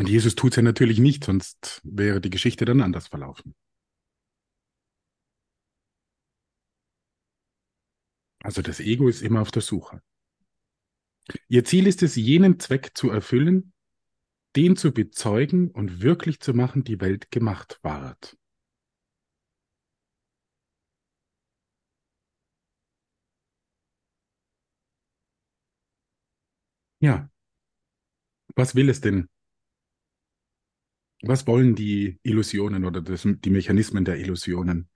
Und 0.00 0.08
Jesus 0.08 0.34
tut 0.34 0.52
es 0.52 0.56
ja 0.56 0.62
natürlich 0.62 0.98
nicht, 0.98 1.24
sonst 1.24 1.82
wäre 1.84 2.22
die 2.22 2.30
Geschichte 2.30 2.64
dann 2.64 2.80
anders 2.80 3.08
verlaufen. 3.08 3.54
Also 8.42 8.62
das 8.62 8.80
Ego 8.80 9.08
ist 9.08 9.20
immer 9.20 9.42
auf 9.42 9.50
der 9.50 9.60
Suche. 9.60 10.00
Ihr 11.48 11.66
Ziel 11.66 11.86
ist 11.86 12.02
es, 12.02 12.16
jenen 12.16 12.58
Zweck 12.58 12.92
zu 12.94 13.10
erfüllen, 13.10 13.74
den 14.56 14.74
zu 14.74 14.90
bezeugen 14.92 15.70
und 15.70 16.00
wirklich 16.00 16.40
zu 16.40 16.54
machen, 16.54 16.82
die 16.82 16.98
Welt 17.02 17.30
gemacht 17.30 17.78
ward. 17.82 18.38
Ja, 27.00 27.28
was 28.56 28.74
will 28.74 28.88
es 28.88 29.02
denn 29.02 29.28
was 31.22 31.46
wollen 31.46 31.74
die 31.74 32.18
Illusionen 32.22 32.84
oder 32.84 33.02
das, 33.02 33.26
die 33.26 33.50
Mechanismen 33.50 34.04
der 34.04 34.18
Illusionen? 34.18 34.88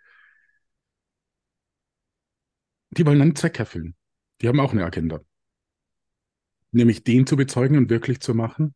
Die 2.90 3.04
wollen 3.04 3.20
einen 3.20 3.36
Zweck 3.36 3.58
erfüllen. 3.58 3.94
Die 4.40 4.48
haben 4.48 4.60
auch 4.60 4.72
eine 4.72 4.84
Agenda. 4.84 5.20
Nämlich 6.72 7.04
den 7.04 7.26
zu 7.26 7.36
bezeugen 7.36 7.78
und 7.78 7.90
wirklich 7.90 8.20
zu 8.20 8.34
machen, 8.34 8.74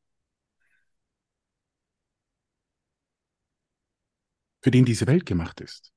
für 4.60 4.70
den 4.70 4.84
diese 4.84 5.06
Welt 5.06 5.26
gemacht 5.26 5.60
ist. 5.60 5.92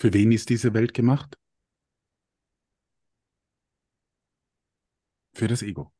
Für 0.00 0.12
wen 0.12 0.32
ist 0.32 0.48
diese 0.48 0.74
Welt 0.74 0.94
gemacht? 0.94 1.36
Für 5.32 5.48
das 5.48 5.62
Ego. 5.62 5.92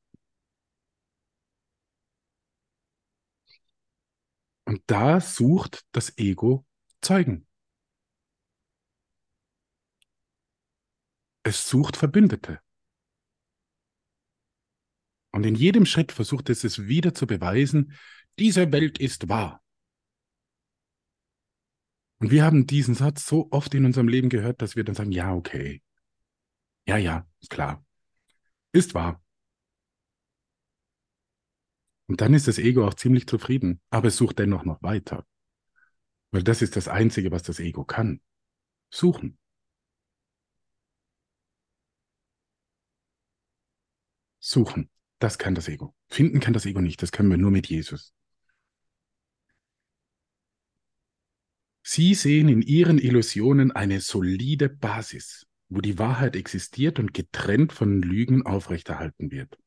Da 4.86 5.20
sucht 5.20 5.84
das 5.92 6.16
Ego 6.18 6.66
Zeugen. 7.00 7.46
Es 11.42 11.68
sucht 11.68 11.96
Verbündete. 11.96 12.60
Und 15.32 15.46
in 15.46 15.54
jedem 15.54 15.86
Schritt 15.86 16.12
versucht 16.12 16.50
es 16.50 16.64
es 16.64 16.86
wieder 16.86 17.14
zu 17.14 17.26
beweisen, 17.26 17.96
diese 18.38 18.70
Welt 18.72 18.98
ist 18.98 19.28
wahr. 19.28 19.62
Und 22.18 22.30
wir 22.30 22.44
haben 22.44 22.66
diesen 22.66 22.94
Satz 22.94 23.26
so 23.26 23.48
oft 23.50 23.74
in 23.74 23.86
unserem 23.86 24.08
Leben 24.08 24.28
gehört, 24.28 24.60
dass 24.60 24.76
wir 24.76 24.84
dann 24.84 24.94
sagen, 24.94 25.12
ja, 25.12 25.32
okay. 25.34 25.82
Ja, 26.86 26.98
ja, 26.98 27.26
ist 27.40 27.50
klar. 27.50 27.84
Ist 28.72 28.94
wahr. 28.94 29.22
Und 32.10 32.22
dann 32.22 32.34
ist 32.34 32.48
das 32.48 32.58
Ego 32.58 32.84
auch 32.88 32.94
ziemlich 32.94 33.28
zufrieden, 33.28 33.80
aber 33.88 34.08
es 34.08 34.16
sucht 34.16 34.40
dennoch 34.40 34.64
noch 34.64 34.82
weiter. 34.82 35.24
Weil 36.32 36.42
das 36.42 36.60
ist 36.60 36.74
das 36.74 36.88
Einzige, 36.88 37.30
was 37.30 37.44
das 37.44 37.60
Ego 37.60 37.84
kann. 37.84 38.20
Suchen. 38.90 39.38
Suchen. 44.40 44.90
Das 45.20 45.38
kann 45.38 45.54
das 45.54 45.68
Ego. 45.68 45.94
Finden 46.08 46.40
kann 46.40 46.52
das 46.52 46.66
Ego 46.66 46.80
nicht. 46.80 47.00
Das 47.00 47.12
können 47.12 47.30
wir 47.30 47.36
nur 47.36 47.52
mit 47.52 47.68
Jesus. 47.68 48.12
Sie 51.84 52.14
sehen 52.16 52.48
in 52.48 52.62
ihren 52.62 52.98
Illusionen 52.98 53.70
eine 53.70 54.00
solide 54.00 54.68
Basis, 54.68 55.46
wo 55.68 55.80
die 55.80 55.96
Wahrheit 56.00 56.34
existiert 56.34 56.98
und 56.98 57.14
getrennt 57.14 57.72
von 57.72 58.02
Lügen 58.02 58.44
aufrechterhalten 58.44 59.30
wird. 59.30 59.60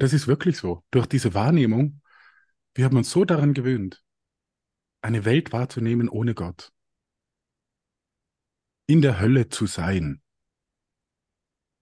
Das 0.00 0.14
ist 0.14 0.26
wirklich 0.26 0.56
so. 0.56 0.82
Durch 0.90 1.06
diese 1.06 1.34
Wahrnehmung, 1.34 2.00
wir 2.74 2.86
haben 2.86 2.96
uns 2.96 3.10
so 3.10 3.26
daran 3.26 3.52
gewöhnt, 3.52 4.02
eine 5.02 5.26
Welt 5.26 5.52
wahrzunehmen 5.52 6.08
ohne 6.08 6.34
Gott. 6.34 6.72
In 8.86 9.02
der 9.02 9.20
Hölle 9.20 9.50
zu 9.50 9.66
sein. 9.66 10.22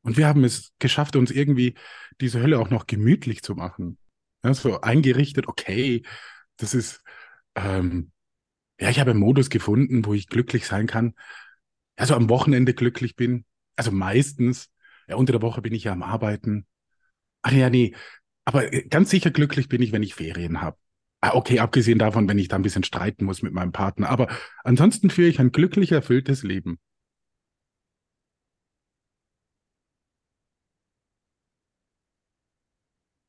Und 0.02 0.16
wir 0.16 0.26
haben 0.26 0.42
es 0.42 0.72
geschafft, 0.80 1.14
uns 1.14 1.30
irgendwie 1.30 1.76
diese 2.20 2.42
Hölle 2.42 2.58
auch 2.58 2.70
noch 2.70 2.88
gemütlich 2.88 3.42
zu 3.42 3.54
machen. 3.54 3.98
Ja, 4.42 4.52
so 4.52 4.80
eingerichtet, 4.80 5.46
okay, 5.46 6.02
das 6.56 6.74
ist, 6.74 7.04
ähm, 7.54 8.10
ja, 8.80 8.90
ich 8.90 8.98
habe 8.98 9.12
einen 9.12 9.20
Modus 9.20 9.48
gefunden, 9.48 10.04
wo 10.04 10.12
ich 10.12 10.26
glücklich 10.26 10.66
sein 10.66 10.88
kann. 10.88 11.14
Also 11.94 12.16
am 12.16 12.28
Wochenende 12.28 12.74
glücklich 12.74 13.14
bin. 13.14 13.44
Also 13.76 13.92
meistens. 13.92 14.70
Ja, 15.06 15.14
unter 15.14 15.32
der 15.34 15.42
Woche 15.42 15.62
bin 15.62 15.72
ich 15.72 15.84
ja 15.84 15.92
am 15.92 16.02
Arbeiten. 16.02 16.66
Ach 17.42 17.52
ja, 17.52 17.70
nee. 17.70 17.94
Aber 18.44 18.72
äh, 18.72 18.82
ganz 18.88 19.10
sicher 19.10 19.30
glücklich 19.30 19.68
bin 19.68 19.82
ich, 19.82 19.92
wenn 19.92 20.02
ich 20.02 20.14
Ferien 20.14 20.60
habe. 20.60 20.76
Ah, 21.20 21.34
okay, 21.34 21.58
abgesehen 21.60 21.98
davon, 21.98 22.28
wenn 22.28 22.38
ich 22.38 22.48
da 22.48 22.56
ein 22.56 22.62
bisschen 22.62 22.84
streiten 22.84 23.24
muss 23.24 23.42
mit 23.42 23.52
meinem 23.52 23.72
Partner. 23.72 24.08
Aber 24.08 24.28
ansonsten 24.64 25.10
führe 25.10 25.28
ich 25.28 25.40
ein 25.40 25.52
glücklich 25.52 25.92
erfülltes 25.92 26.42
Leben. 26.42 26.78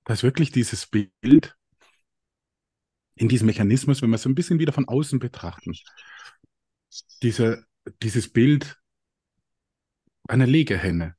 dass 0.10 0.24
wirklich 0.24 0.52
dieses 0.52 0.88
Bild 0.88 1.56
in 3.14 3.30
diesem 3.30 3.46
Mechanismus, 3.46 4.02
wenn 4.02 4.10
wir 4.10 4.16
es 4.16 4.24
so 4.24 4.30
ein 4.30 4.34
bisschen 4.34 4.58
wieder 4.58 4.74
von 4.74 4.88
außen 4.88 5.20
betrachten, 5.20 5.74
diese, 7.22 7.64
dieses 8.02 8.34
Bild 8.34 8.80
einer 10.28 10.48
Legehenne. 10.48 11.16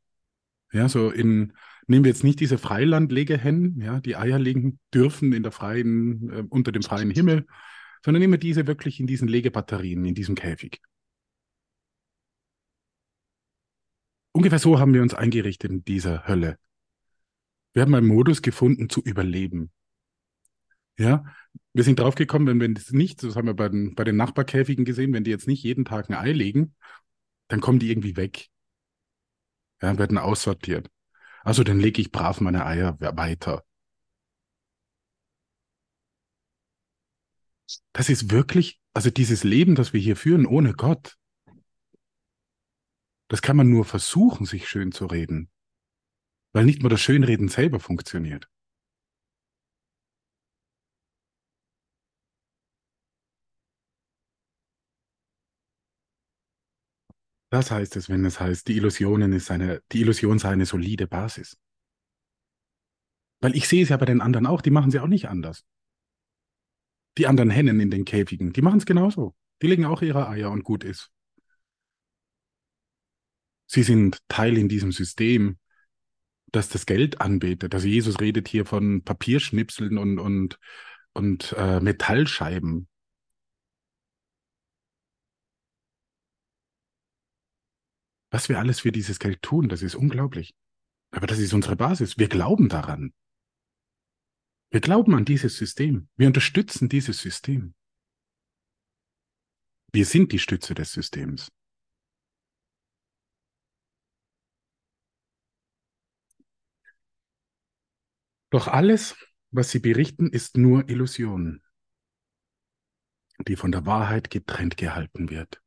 Ja, 0.73 0.89
so 0.89 1.11
in, 1.11 1.53
nehmen 1.91 2.05
wir 2.05 2.13
jetzt 2.13 2.25
nicht 2.25 2.39
diese 2.39 2.57
Freilandlegehennen, 2.57 3.81
ja, 3.81 4.01
die 4.01 4.17
Eier 4.17 4.39
legen 4.39 4.79
dürfen 4.95 5.33
in 5.33 5.43
der 5.43 5.51
freien, 5.51 6.31
äh, 6.31 6.45
unter 6.49 6.71
dem 6.71 6.83
freien 6.83 7.11
Himmel, 7.11 7.47
sondern 8.05 8.21
nehmen 8.21 8.35
wir 8.35 8.39
diese 8.39 8.69
wirklich 8.69 9.01
in 9.01 9.09
diesen 9.09 9.27
Legebatterien, 9.27 10.05
in 10.05 10.15
diesem 10.15 10.37
Käfig. 10.37 10.81
Ungefähr 14.33 14.61
so 14.61 14.79
haben 14.79 14.95
wir 14.95 15.03
uns 15.03 15.15
eingerichtet 15.15 15.73
in 15.73 15.85
dieser 15.85 16.29
Hölle. 16.29 16.59
Wir 17.73 17.83
haben 17.83 17.95
einen 17.95 18.07
Modus 18.07 18.41
gefunden, 18.41 18.89
zu 18.89 19.01
überleben. 19.01 19.73
Ja, 20.97 21.25
wir 21.73 21.83
sind 21.83 21.99
draufgekommen, 21.99 22.47
wenn 22.47 22.61
wir 22.61 22.73
das 22.73 22.93
nicht, 22.93 23.23
das 23.25 23.35
haben 23.35 23.49
wir 23.49 23.55
bei 23.55 23.69
den, 23.69 23.97
bei 23.97 24.05
den 24.05 24.17
Nachbarkäfigen 24.17 24.85
gesehen, 24.85 25.13
wenn 25.13 25.25
die 25.25 25.31
jetzt 25.33 25.49
nicht 25.49 25.65
jeden 25.65 25.85
Tag 25.85 26.09
ein 26.09 26.15
Ei 26.15 26.31
legen, 26.31 26.77
dann 27.49 27.61
kommen 27.61 27.81
die 27.81 27.91
irgendwie 27.91 28.17
weg. 28.17 28.47
Ja, 29.83 29.99
werden 29.99 30.19
aussortiert. 30.19 30.89
Also 31.43 31.65
dann 31.65 31.81
lege 31.81 32.01
ich 32.01 32.13
brav 32.13 32.41
meine 32.41 32.67
Eier 32.67 32.99
weiter. 33.01 33.65
Das 37.93 38.09
ist 38.09 38.31
wirklich, 38.31 38.81
also 38.95 39.11
dieses 39.11 39.45
Leben, 39.45 39.75
das 39.75 39.93
wir 39.93 40.01
hier 40.01 40.17
führen 40.17 40.47
ohne 40.47 40.73
Gott, 40.73 41.17
das 43.29 43.43
kann 43.43 43.57
man 43.57 43.71
nur 43.71 43.85
versuchen, 43.85 44.45
sich 44.45 44.69
schön 44.69 44.93
zu 44.93 45.07
reden 45.07 45.51
weil 46.53 46.65
nicht 46.65 46.83
mal 46.83 46.89
das 46.89 47.01
Schönreden 47.01 47.49
selber 47.49 47.81
funktioniert. 47.81 48.50
Das 57.51 57.71
heißt 57.73 57.97
es, 57.97 58.09
wenn 58.09 58.25
es 58.25 58.41
heißt, 58.41 58.69
die 58.69 58.77
Illusionen 58.77 59.33
ist 59.33 59.51
eine, 59.51 59.83
die 59.91 60.01
Illusion 60.01 60.39
sei 60.39 60.51
eine 60.51 60.67
solide 60.67 61.09
Basis. 61.09 61.59
Weil 63.41 63.57
ich 63.57 63.67
sehe 63.67 63.83
es 63.83 63.89
ja 63.89 63.97
bei 63.97 64.07
den 64.07 64.21
anderen 64.21 64.47
auch, 64.47 64.63
die 64.63 64.71
machen 64.71 64.91
sie 64.91 65.01
auch 65.01 65.09
nicht 65.09 65.29
anders. 65.29 65.65
Die 67.19 67.27
anderen 67.27 67.51
Hennen 67.51 67.81
in 67.81 67.91
den 67.91 68.05
Käfigen, 68.05 68.53
die 68.53 68.63
machen 68.63 68.79
es 68.79 68.87
genauso. 68.87 69.35
Die 69.63 69.67
legen 69.67 69.85
auch 69.85 70.01
ihre 70.01 70.29
Eier 70.29 70.51
und 70.51 70.63
gut 70.63 70.85
ist. 70.85 71.11
Sie 73.67 73.83
sind 73.83 74.19
Teil 74.29 74.57
in 74.57 74.69
diesem 74.69 74.93
System, 74.93 75.59
dass 76.53 76.69
das 76.69 76.87
Geld 76.87 77.21
anbetet. 77.21 77.75
Also 77.75 77.89
Jesus 77.89 78.21
redet 78.21 78.49
hier 78.49 78.65
von 78.65 79.03
Papierschnipseln 79.03 79.99
und, 79.99 80.19
und, 80.19 80.59
und 81.13 81.55
äh, 81.57 81.81
Metallscheiben. 81.81 82.89
Was 88.31 88.49
wir 88.49 88.59
alles 88.59 88.81
für 88.81 88.93
dieses 88.93 89.19
Geld 89.19 89.43
tun, 89.43 89.69
das 89.69 89.83
ist 89.83 89.95
unglaublich. 89.95 90.55
Aber 91.11 91.27
das 91.27 91.39
ist 91.39 91.53
unsere 91.53 91.77
Basis. 91.77 92.19
Wir 92.19 92.29
glauben 92.29 92.69
daran. 92.69 93.13
Wir 94.71 94.81
glauben 94.81 95.15
an 95.15 95.25
dieses 95.25 95.57
System. 95.57 96.09
Wir 96.17 96.29
unterstützen 96.29 96.89
dieses 96.89 97.21
System. 97.21 97.75
Wir 99.93 100.07
sind 100.07 100.31
die 100.31 100.39
Stütze 100.39 100.75
des 100.75 100.93
Systems. 100.93 101.51
Doch 108.51 108.69
alles, 108.69 109.17
was 109.51 109.71
sie 109.71 109.81
berichten, 109.81 110.29
ist 110.29 110.57
nur 110.57 110.89
Illusion, 110.89 111.63
die 113.47 113.57
von 113.57 113.73
der 113.73 113.87
Wahrheit 113.87 114.31
getrennt 114.31 114.77
gehalten 114.77 115.31
wird. 115.31 115.60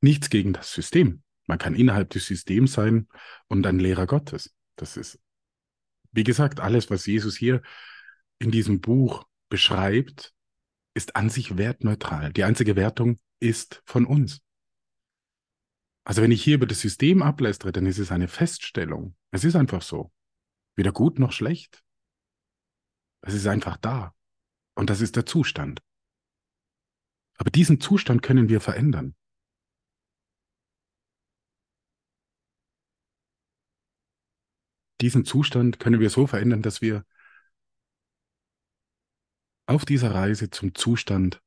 Nichts 0.00 0.30
gegen 0.30 0.52
das 0.52 0.72
System. 0.72 1.22
Man 1.46 1.58
kann 1.58 1.74
innerhalb 1.74 2.10
des 2.10 2.26
Systems 2.26 2.72
sein 2.72 3.08
und 3.48 3.66
ein 3.66 3.78
Lehrer 3.78 4.06
Gottes. 4.06 4.54
Das 4.76 4.96
ist, 4.96 5.18
wie 6.12 6.24
gesagt, 6.24 6.60
alles, 6.60 6.90
was 6.90 7.06
Jesus 7.06 7.36
hier 7.36 7.62
in 8.38 8.50
diesem 8.50 8.80
Buch 8.80 9.24
beschreibt, 9.48 10.34
ist 10.94 11.16
an 11.16 11.30
sich 11.30 11.56
wertneutral. 11.56 12.32
Die 12.32 12.44
einzige 12.44 12.76
Wertung 12.76 13.18
ist 13.38 13.82
von 13.84 14.06
uns. 14.06 14.40
Also 16.04 16.22
wenn 16.22 16.30
ich 16.30 16.42
hier 16.42 16.54
über 16.54 16.66
das 16.66 16.80
System 16.80 17.22
ablästere, 17.22 17.72
dann 17.72 17.86
ist 17.86 17.98
es 17.98 18.12
eine 18.12 18.28
Feststellung. 18.28 19.16
Es 19.30 19.44
ist 19.44 19.56
einfach 19.56 19.82
so. 19.82 20.12
Weder 20.76 20.92
gut 20.92 21.18
noch 21.18 21.32
schlecht. 21.32 21.82
Es 23.22 23.34
ist 23.34 23.46
einfach 23.46 23.76
da. 23.76 24.14
Und 24.74 24.88
das 24.90 25.00
ist 25.00 25.16
der 25.16 25.26
Zustand. 25.26 25.82
Aber 27.38 27.50
diesen 27.50 27.80
Zustand 27.80 28.22
können 28.22 28.48
wir 28.48 28.60
verändern. 28.60 29.16
Diesen 35.00 35.24
Zustand 35.24 35.78
können 35.78 36.00
wir 36.00 36.10
so 36.10 36.26
verändern, 36.26 36.62
dass 36.62 36.80
wir 36.80 37.04
auf 39.66 39.84
dieser 39.84 40.14
Reise 40.14 40.50
zum 40.50 40.74
Zustand 40.74 41.42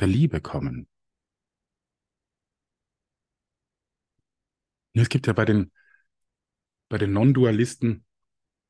der 0.00 0.08
Liebe 0.08 0.40
kommen. 0.40 0.88
Es 4.94 5.08
gibt 5.08 5.26
ja 5.26 5.32
bei 5.32 5.44
den, 5.44 5.72
bei 6.88 6.98
den 6.98 7.12
Non-Dualisten, 7.12 8.04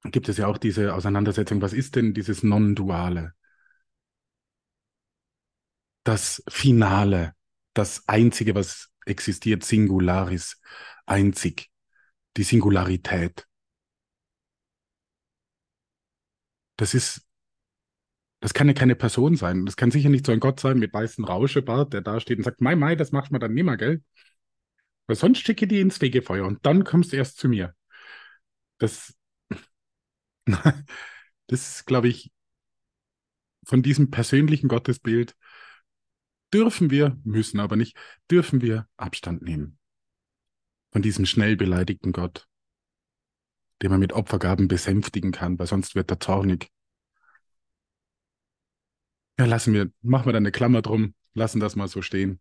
gibt 0.05 0.29
es 0.29 0.39
ja 0.39 0.47
auch 0.47 0.59
diese 0.59 0.95
Auseinandersetzung, 0.95 1.63
was 1.63 1.73
ist 1.73 1.97
denn 1.97 2.15
dieses 2.15 2.43
Non-Duale? 2.43 3.35
Das 6.03 6.43
Finale, 6.49 7.35
das 7.73 8.07
Einzige, 8.09 8.55
was 8.55 8.91
existiert, 9.07 9.65
Singularis, 9.65 10.61
einzig, 11.07 11.71
die 12.37 12.43
Singularität. 12.43 13.47
Das 16.77 16.95
ist, 16.95 17.27
das 18.41 18.55
kann 18.55 18.69
ja 18.69 18.75
keine 18.75 18.97
Person 18.97 19.37
sein. 19.37 19.65
Das 19.67 19.77
kann 19.77 19.91
sicher 19.91 20.09
nicht 20.09 20.27
so 20.27 20.33
ein 20.33 20.41
Gott 20.41 20.61
sein 20.61 20.79
mit 20.79 20.93
weißem 20.93 21.25
Rauschebart, 21.25 21.93
der 21.93 22.03
da 22.03 22.21
steht 22.21 22.39
und 22.39 22.45
sagt, 22.45 22.61
Mai, 22.61 22.77
Mai, 22.77 22.97
das 22.97 23.13
macht 23.13 23.31
man 23.31 23.41
dann 23.41 23.55
nimmer, 23.55 23.77
gell? 23.77 24.03
Weil 25.07 25.17
sonst 25.17 25.41
schicke 25.41 25.67
die 25.67 25.81
ins 25.81 25.99
Fegefeuer 25.99 26.47
und 26.47 26.65
dann 26.67 26.85
kommst 26.85 27.13
du 27.13 27.17
erst 27.17 27.39
zu 27.39 27.49
mir. 27.49 27.75
Das, 28.79 29.15
das 31.47 31.85
glaube 31.85 32.09
ich, 32.09 32.33
von 33.65 33.83
diesem 33.83 34.11
persönlichen 34.11 34.69
Gottesbild 34.69 35.37
dürfen 36.53 36.91
wir, 36.91 37.19
müssen 37.25 37.61
aber 37.61 37.77
nicht, 37.77 37.97
dürfen 38.31 38.61
wir 38.61 38.89
Abstand 38.97 39.43
nehmen. 39.43 39.79
Von 40.93 41.03
diesem 41.03 41.27
schnell 41.27 41.57
beleidigten 41.57 42.13
Gott, 42.13 42.47
den 43.85 43.91
man 43.91 44.01
mit 44.01 44.15
Opfergaben 44.15 44.67
besänftigen 44.67 45.31
kann, 45.31 45.59
weil 45.59 45.67
sonst 45.67 45.95
wird 45.95 46.11
er 46.11 46.19
zornig. 46.19 46.73
Ja, 49.39 49.45
lassen 49.45 49.75
wir, 49.75 49.93
machen 50.01 50.25
wir 50.25 50.33
da 50.33 50.39
eine 50.39 50.53
Klammer 50.53 50.81
drum, 50.81 51.15
lassen 51.35 51.61
das 51.61 51.77
mal 51.77 51.87
so 51.87 52.01
stehen. 52.01 52.41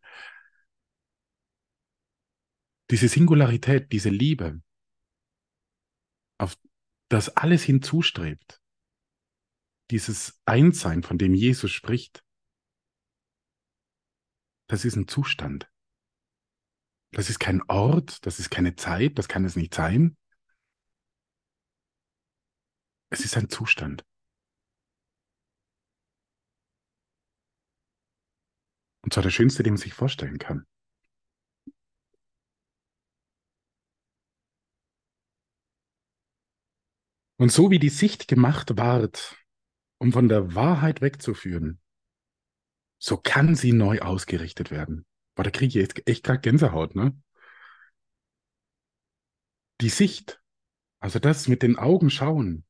Diese 2.92 3.10
Singularität, 3.10 3.92
diese 3.92 4.10
Liebe, 4.10 4.62
auf 6.38 6.58
das 7.10 7.36
alles 7.36 7.64
hinzustrebt, 7.64 8.62
dieses 9.92 10.42
Einssein, 10.46 11.04
von 11.04 11.18
dem 11.18 11.34
Jesus 11.34 11.72
spricht, 11.72 12.24
das 14.68 14.86
ist 14.86 14.96
ein 14.96 15.10
Zustand. 15.10 15.70
Das 17.12 17.30
ist 17.30 17.40
kein 17.40 17.62
Ort, 17.64 18.26
das 18.26 18.40
ist 18.40 18.50
keine 18.50 18.78
Zeit, 18.78 19.18
das 19.18 19.28
kann 19.28 19.44
es 19.44 19.58
nicht 19.58 19.74
sein. 19.74 20.16
Es 23.14 23.24
ist 23.24 23.38
ein 23.38 23.48
Zustand. 23.48 24.04
Und 29.04 29.14
zwar 29.14 29.22
der 29.22 29.30
schönste, 29.30 29.62
den 29.62 29.74
man 29.74 29.82
sich 29.82 29.94
vorstellen 29.94 30.40
kann. 30.40 30.66
Und 37.38 37.52
so 37.52 37.70
wie 37.70 37.78
die 37.78 37.90
Sicht 37.90 38.28
gemacht 38.28 38.78
ward, 38.78 39.38
um 40.00 40.12
von 40.12 40.28
der 40.28 40.56
Wahrheit 40.56 41.02
wegzuführen, 41.02 41.80
so 42.98 43.18
kann 43.18 43.54
sie 43.54 43.74
neu 43.74 44.00
ausgerichtet 44.00 44.72
werden. 44.72 45.06
Boah, 45.36 45.44
da 45.44 45.52
kriege 45.52 45.68
ich 45.68 45.76
jetzt 45.76 46.08
echt 46.08 46.24
gerade 46.24 46.42
Gänsehaut, 46.42 46.96
ne? 46.96 47.16
Die 49.82 49.90
Sicht, 49.90 50.42
also 51.00 51.20
das 51.20 51.48
mit 51.48 51.62
den 51.62 51.78
Augen 51.78 52.10
schauen, 52.10 52.66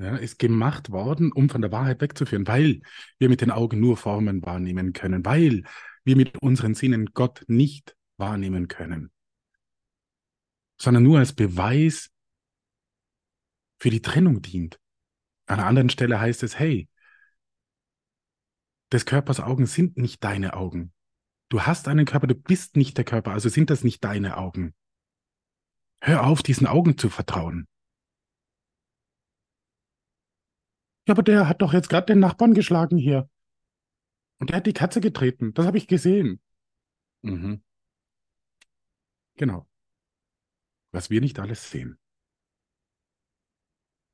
ja, 0.00 0.16
ist 0.16 0.38
gemacht 0.38 0.90
worden, 0.90 1.30
um 1.30 1.48
von 1.48 1.60
der 1.60 1.72
Wahrheit 1.72 2.00
wegzuführen, 2.00 2.46
weil 2.46 2.80
wir 3.18 3.28
mit 3.28 3.42
den 3.42 3.50
Augen 3.50 3.80
nur 3.80 3.96
Formen 3.96 4.42
wahrnehmen 4.42 4.92
können, 4.92 5.24
weil 5.24 5.64
wir 6.04 6.16
mit 6.16 6.38
unseren 6.38 6.74
Sinnen 6.74 7.10
Gott 7.12 7.44
nicht 7.48 7.96
wahrnehmen 8.16 8.68
können, 8.68 9.12
sondern 10.80 11.02
nur 11.02 11.18
als 11.18 11.34
Beweis 11.34 12.10
für 13.78 13.90
die 13.90 14.02
Trennung 14.02 14.42
dient. 14.42 14.80
An 15.46 15.58
einer 15.58 15.68
anderen 15.68 15.90
Stelle 15.90 16.18
heißt 16.18 16.42
es, 16.42 16.58
hey, 16.58 16.88
des 18.92 19.04
Körpers 19.06 19.40
Augen 19.40 19.66
sind 19.66 19.96
nicht 19.96 20.24
deine 20.24 20.54
Augen. 20.54 20.92
Du 21.48 21.62
hast 21.62 21.88
einen 21.88 22.06
Körper, 22.06 22.26
du 22.26 22.34
bist 22.34 22.76
nicht 22.76 22.96
der 22.96 23.04
Körper, 23.04 23.32
also 23.32 23.48
sind 23.48 23.70
das 23.70 23.84
nicht 23.84 24.02
deine 24.02 24.36
Augen. 24.36 24.74
Hör 26.00 26.24
auf, 26.24 26.42
diesen 26.42 26.66
Augen 26.66 26.96
zu 26.96 27.10
vertrauen. 27.10 27.68
Ja, 31.10 31.14
aber 31.14 31.24
der 31.24 31.48
hat 31.48 31.60
doch 31.60 31.72
jetzt 31.72 31.88
gerade 31.88 32.06
den 32.06 32.20
Nachbarn 32.20 32.54
geschlagen 32.54 32.96
hier. 32.96 33.28
Und 34.38 34.50
der 34.50 34.58
hat 34.58 34.66
die 34.66 34.72
Katze 34.72 35.00
getreten. 35.00 35.52
Das 35.54 35.66
habe 35.66 35.76
ich 35.76 35.88
gesehen. 35.88 36.40
Mhm. 37.22 37.64
Genau. 39.34 39.68
Was 40.92 41.10
wir 41.10 41.20
nicht 41.20 41.40
alles 41.40 41.68
sehen. 41.68 41.98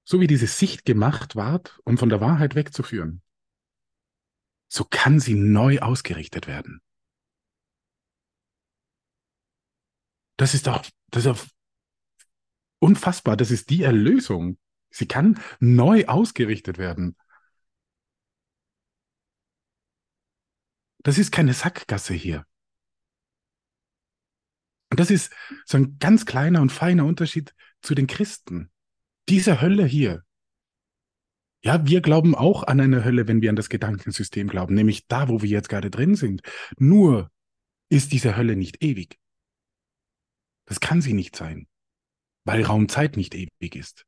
So 0.05 0.23
wie 0.23 0.27
diese 0.27 0.47
Sicht 0.47 0.87
gemacht 0.87 1.37
ward, 1.37 1.79
um 1.85 1.99
von 1.99 2.09
der 2.09 2.23
Wahrheit 2.23 2.55
wegzuführen 2.55 3.23
so 4.69 4.85
kann 4.85 5.21
sie 5.21 5.35
neu 5.35 5.81
ausgerichtet 5.81 6.47
werden. 6.47 6.81
Das 10.39 10.55
ist 10.55 10.67
doch, 10.67 10.85
das 11.11 11.25
ist 11.25 11.27
doch 11.27 11.47
unfassbar. 12.79 13.37
Das 13.37 13.51
ist 13.51 13.71
die 13.71 13.83
Erlösung. 13.83 14.59
Sie 14.97 15.07
kann 15.07 15.39
neu 15.61 16.07
ausgerichtet 16.07 16.79
werden. 16.79 17.17
Das 20.99 21.19
ist 21.19 21.31
keine 21.33 21.53
Sackgasse 21.53 22.15
hier. 22.15 22.47
Und 24.91 24.99
das 24.99 25.11
ist 25.11 25.33
so 25.67 25.77
ein 25.77 25.99
ganz 25.99 26.25
kleiner 26.25 26.63
und 26.63 26.73
feiner 26.73 27.05
Unterschied 27.05 27.55
zu 27.83 27.95
den 27.95 28.07
Christen. 28.07 28.71
Diese 29.29 29.61
Hölle 29.61 29.85
hier, 29.85 30.25
ja, 31.63 31.85
wir 31.85 32.01
glauben 32.01 32.35
auch 32.35 32.63
an 32.63 32.81
eine 32.81 33.05
Hölle, 33.05 33.29
wenn 33.29 33.43
wir 33.43 33.51
an 33.51 33.57
das 33.57 33.69
Gedankensystem 33.69 34.49
glauben, 34.49 34.75
nämlich 34.75 35.09
da, 35.09 35.29
wo 35.29 35.43
wir 35.43 35.49
jetzt 35.51 35.69
gerade 35.69 35.91
drin 35.91 36.15
sind. 36.15 36.43
Nur 36.79 37.31
ist 37.91 38.13
diese 38.13 38.37
Hölle 38.37 38.57
nicht 38.57 38.83
ewig. 38.83 39.19
Das 40.65 40.81
kann 40.81 41.03
sie 41.03 41.13
nicht 41.13 41.37
sein, 41.37 41.67
weil 42.45 42.63
Raumzeit 42.63 43.17
nicht 43.17 43.35
ewig 43.35 43.77
ist. 43.77 44.07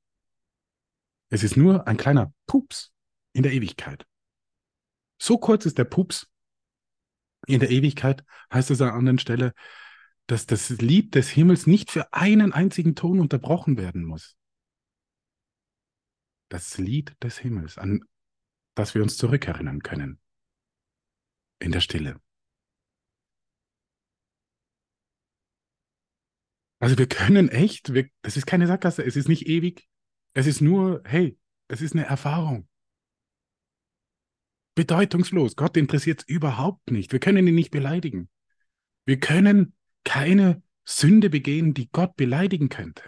Es 1.31 1.43
ist 1.43 1.57
nur 1.57 1.87
ein 1.87 1.97
kleiner 1.97 2.33
Pups 2.47 2.93
in 3.33 3.43
der 3.43 3.53
Ewigkeit. 3.53 4.07
So 5.20 5.39
kurz 5.39 5.66
ist 5.66 5.79
der 5.79 5.85
Pups 5.85 6.29
in 7.47 7.61
der 7.61 7.70
Ewigkeit, 7.70 8.24
heißt 8.53 8.70
es 8.70 8.81
an 8.81 8.89
einer 8.89 8.97
anderen 8.97 9.18
Stelle, 9.18 9.53
dass 10.26 10.47
das 10.47 10.68
Lied 10.70 11.14
des 11.14 11.29
Himmels 11.29 11.66
nicht 11.66 11.91
für 11.91 12.12
einen 12.12 12.53
einzigen 12.53 12.95
Ton 12.95 13.20
unterbrochen 13.20 13.79
werden 13.79 14.05
muss 14.05 14.39
das 16.49 16.79
Lied 16.79 17.14
des 17.22 17.39
Himmels, 17.39 17.79
an 17.79 18.05
das 18.74 18.95
wir 18.95 19.03
uns 19.03 19.16
zurückerinnern 19.16 19.83
können. 19.83 20.20
In 21.61 21.72
der 21.72 21.81
Stille. 21.81 22.20
Also 26.81 26.97
wir 26.97 27.09
können 27.09 27.49
echt, 27.49 27.93
wir, 27.93 28.09
das 28.22 28.37
ist 28.37 28.47
keine 28.47 28.68
Sackgasse, 28.68 29.05
es 29.05 29.16
ist 29.16 29.29
nicht 29.29 29.47
ewig. 29.47 29.89
Es 30.35 30.47
ist 30.47 30.61
nur, 30.61 31.03
hey, 31.05 31.39
es 31.68 31.81
ist 31.81 31.95
eine 31.95 32.05
Erfahrung. 32.05 32.68
Bedeutungslos. 34.74 35.57
Gott 35.57 35.76
interessiert 35.76 36.20
es 36.20 36.29
überhaupt 36.29 36.91
nicht. 36.91 37.12
Wir 37.12 37.18
können 37.18 37.47
ihn 37.47 37.55
nicht 37.55 37.70
beleidigen. 37.70 38.31
Wir 39.05 39.18
können 39.18 39.74
keine 40.05 40.62
Sünde 40.85 41.31
begehen, 41.31 41.74
die 41.74 41.91
Gott 41.91 42.16
beleidigen 42.16 42.68
könnte. 42.68 43.03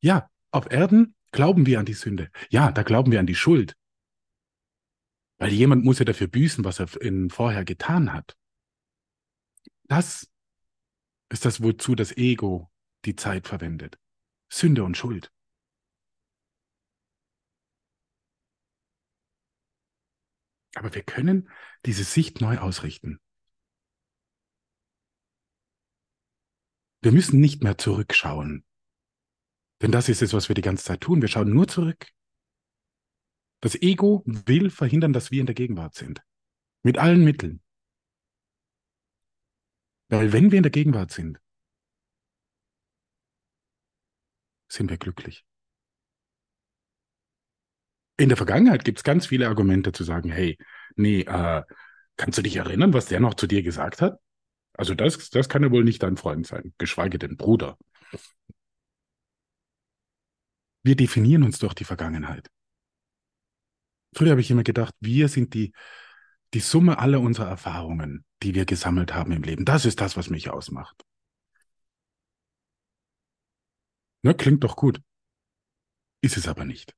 Ja, 0.00 0.30
auf 0.50 0.70
Erden 0.70 1.14
glauben 1.32 1.66
wir 1.66 1.78
an 1.78 1.84
die 1.84 1.94
Sünde. 1.94 2.30
Ja, 2.50 2.72
da 2.72 2.82
glauben 2.82 3.12
wir 3.12 3.20
an 3.20 3.26
die 3.26 3.34
Schuld. 3.34 3.76
Weil 5.38 5.52
jemand 5.52 5.84
muss 5.84 5.98
ja 5.98 6.04
dafür 6.04 6.26
büßen, 6.26 6.64
was 6.64 6.80
er 6.80 6.88
vorher 7.30 7.64
getan 7.64 8.12
hat. 8.12 8.36
Das 9.84 10.28
ist 11.30 11.44
das, 11.44 11.62
wozu 11.62 11.94
das 11.94 12.16
Ego 12.16 12.70
die 13.04 13.16
Zeit 13.16 13.46
verwendet. 13.46 13.98
Sünde 14.50 14.84
und 14.84 14.96
Schuld. 14.96 15.30
Aber 20.74 20.94
wir 20.94 21.02
können 21.02 21.50
diese 21.84 22.04
Sicht 22.04 22.40
neu 22.40 22.58
ausrichten. 22.58 23.20
Wir 27.00 27.12
müssen 27.12 27.40
nicht 27.40 27.62
mehr 27.62 27.78
zurückschauen. 27.78 28.64
Denn 29.82 29.92
das 29.92 30.08
ist 30.08 30.22
es, 30.22 30.32
was 30.32 30.48
wir 30.48 30.54
die 30.54 30.62
ganze 30.62 30.84
Zeit 30.84 31.00
tun. 31.00 31.22
Wir 31.22 31.28
schauen 31.28 31.52
nur 31.52 31.68
zurück. 31.68 32.08
Das 33.60 33.74
Ego 33.76 34.22
will 34.24 34.70
verhindern, 34.70 35.12
dass 35.12 35.30
wir 35.30 35.40
in 35.40 35.46
der 35.46 35.54
Gegenwart 35.54 35.94
sind. 35.94 36.22
Mit 36.82 36.98
allen 36.98 37.24
Mitteln. 37.24 37.60
Weil 40.08 40.32
wenn 40.32 40.50
wir 40.50 40.58
in 40.58 40.62
der 40.62 40.72
Gegenwart 40.72 41.10
sind, 41.12 41.38
sind 44.68 44.90
wir 44.90 44.98
glücklich. 44.98 45.44
In 48.16 48.28
der 48.28 48.36
Vergangenheit 48.36 48.84
gibt 48.84 48.98
es 48.98 49.04
ganz 49.04 49.26
viele 49.26 49.48
Argumente 49.48 49.92
zu 49.92 50.04
sagen, 50.04 50.30
hey, 50.30 50.58
nee, 50.96 51.20
äh, 51.20 51.62
kannst 52.16 52.38
du 52.38 52.42
dich 52.42 52.56
erinnern, 52.56 52.92
was 52.92 53.06
der 53.06 53.20
noch 53.20 53.34
zu 53.34 53.46
dir 53.46 53.62
gesagt 53.62 54.00
hat? 54.02 54.18
Also 54.72 54.94
das, 54.94 55.30
das 55.30 55.48
kann 55.48 55.62
ja 55.62 55.70
wohl 55.70 55.84
nicht 55.84 56.02
dein 56.02 56.16
Freund 56.16 56.46
sein, 56.46 56.74
geschweige 56.78 57.18
denn 57.18 57.36
Bruder. 57.36 57.76
Wir 60.82 60.96
definieren 60.96 61.42
uns 61.42 61.58
durch 61.58 61.74
die 61.74 61.84
Vergangenheit. 61.84 62.48
Früher 64.14 64.30
habe 64.30 64.40
ich 64.40 64.50
immer 64.50 64.64
gedacht, 64.64 64.94
wir 65.00 65.28
sind 65.28 65.54
die 65.54 65.72
die 66.54 66.60
Summe 66.60 66.98
aller 66.98 67.20
unserer 67.20 67.48
Erfahrungen, 67.48 68.24
die 68.42 68.54
wir 68.54 68.64
gesammelt 68.64 69.14
haben 69.14 69.32
im 69.32 69.42
Leben, 69.42 69.64
das 69.64 69.84
ist 69.84 70.00
das, 70.00 70.16
was 70.16 70.30
mich 70.30 70.50
ausmacht. 70.50 71.04
Ne, 74.22 74.34
klingt 74.34 74.64
doch 74.64 74.76
gut. 74.76 75.00
Ist 76.20 76.36
es 76.36 76.48
aber 76.48 76.64
nicht. 76.64 76.96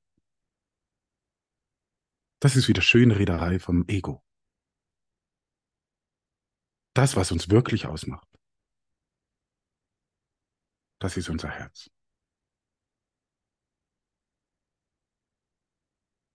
Das 2.39 2.55
ist 2.55 2.67
wieder 2.67 2.81
schöne 2.81 3.19
Rederei 3.19 3.59
vom 3.59 3.85
Ego. 3.87 4.23
Das, 6.93 7.15
was 7.15 7.31
uns 7.31 7.49
wirklich 7.49 7.85
ausmacht, 7.85 8.27
das 10.99 11.17
ist 11.17 11.29
unser 11.29 11.49
Herz. 11.49 11.89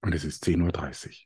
Und 0.00 0.14
es 0.14 0.24
ist 0.24 0.44
10.30 0.44 1.08
Uhr. 1.08 1.25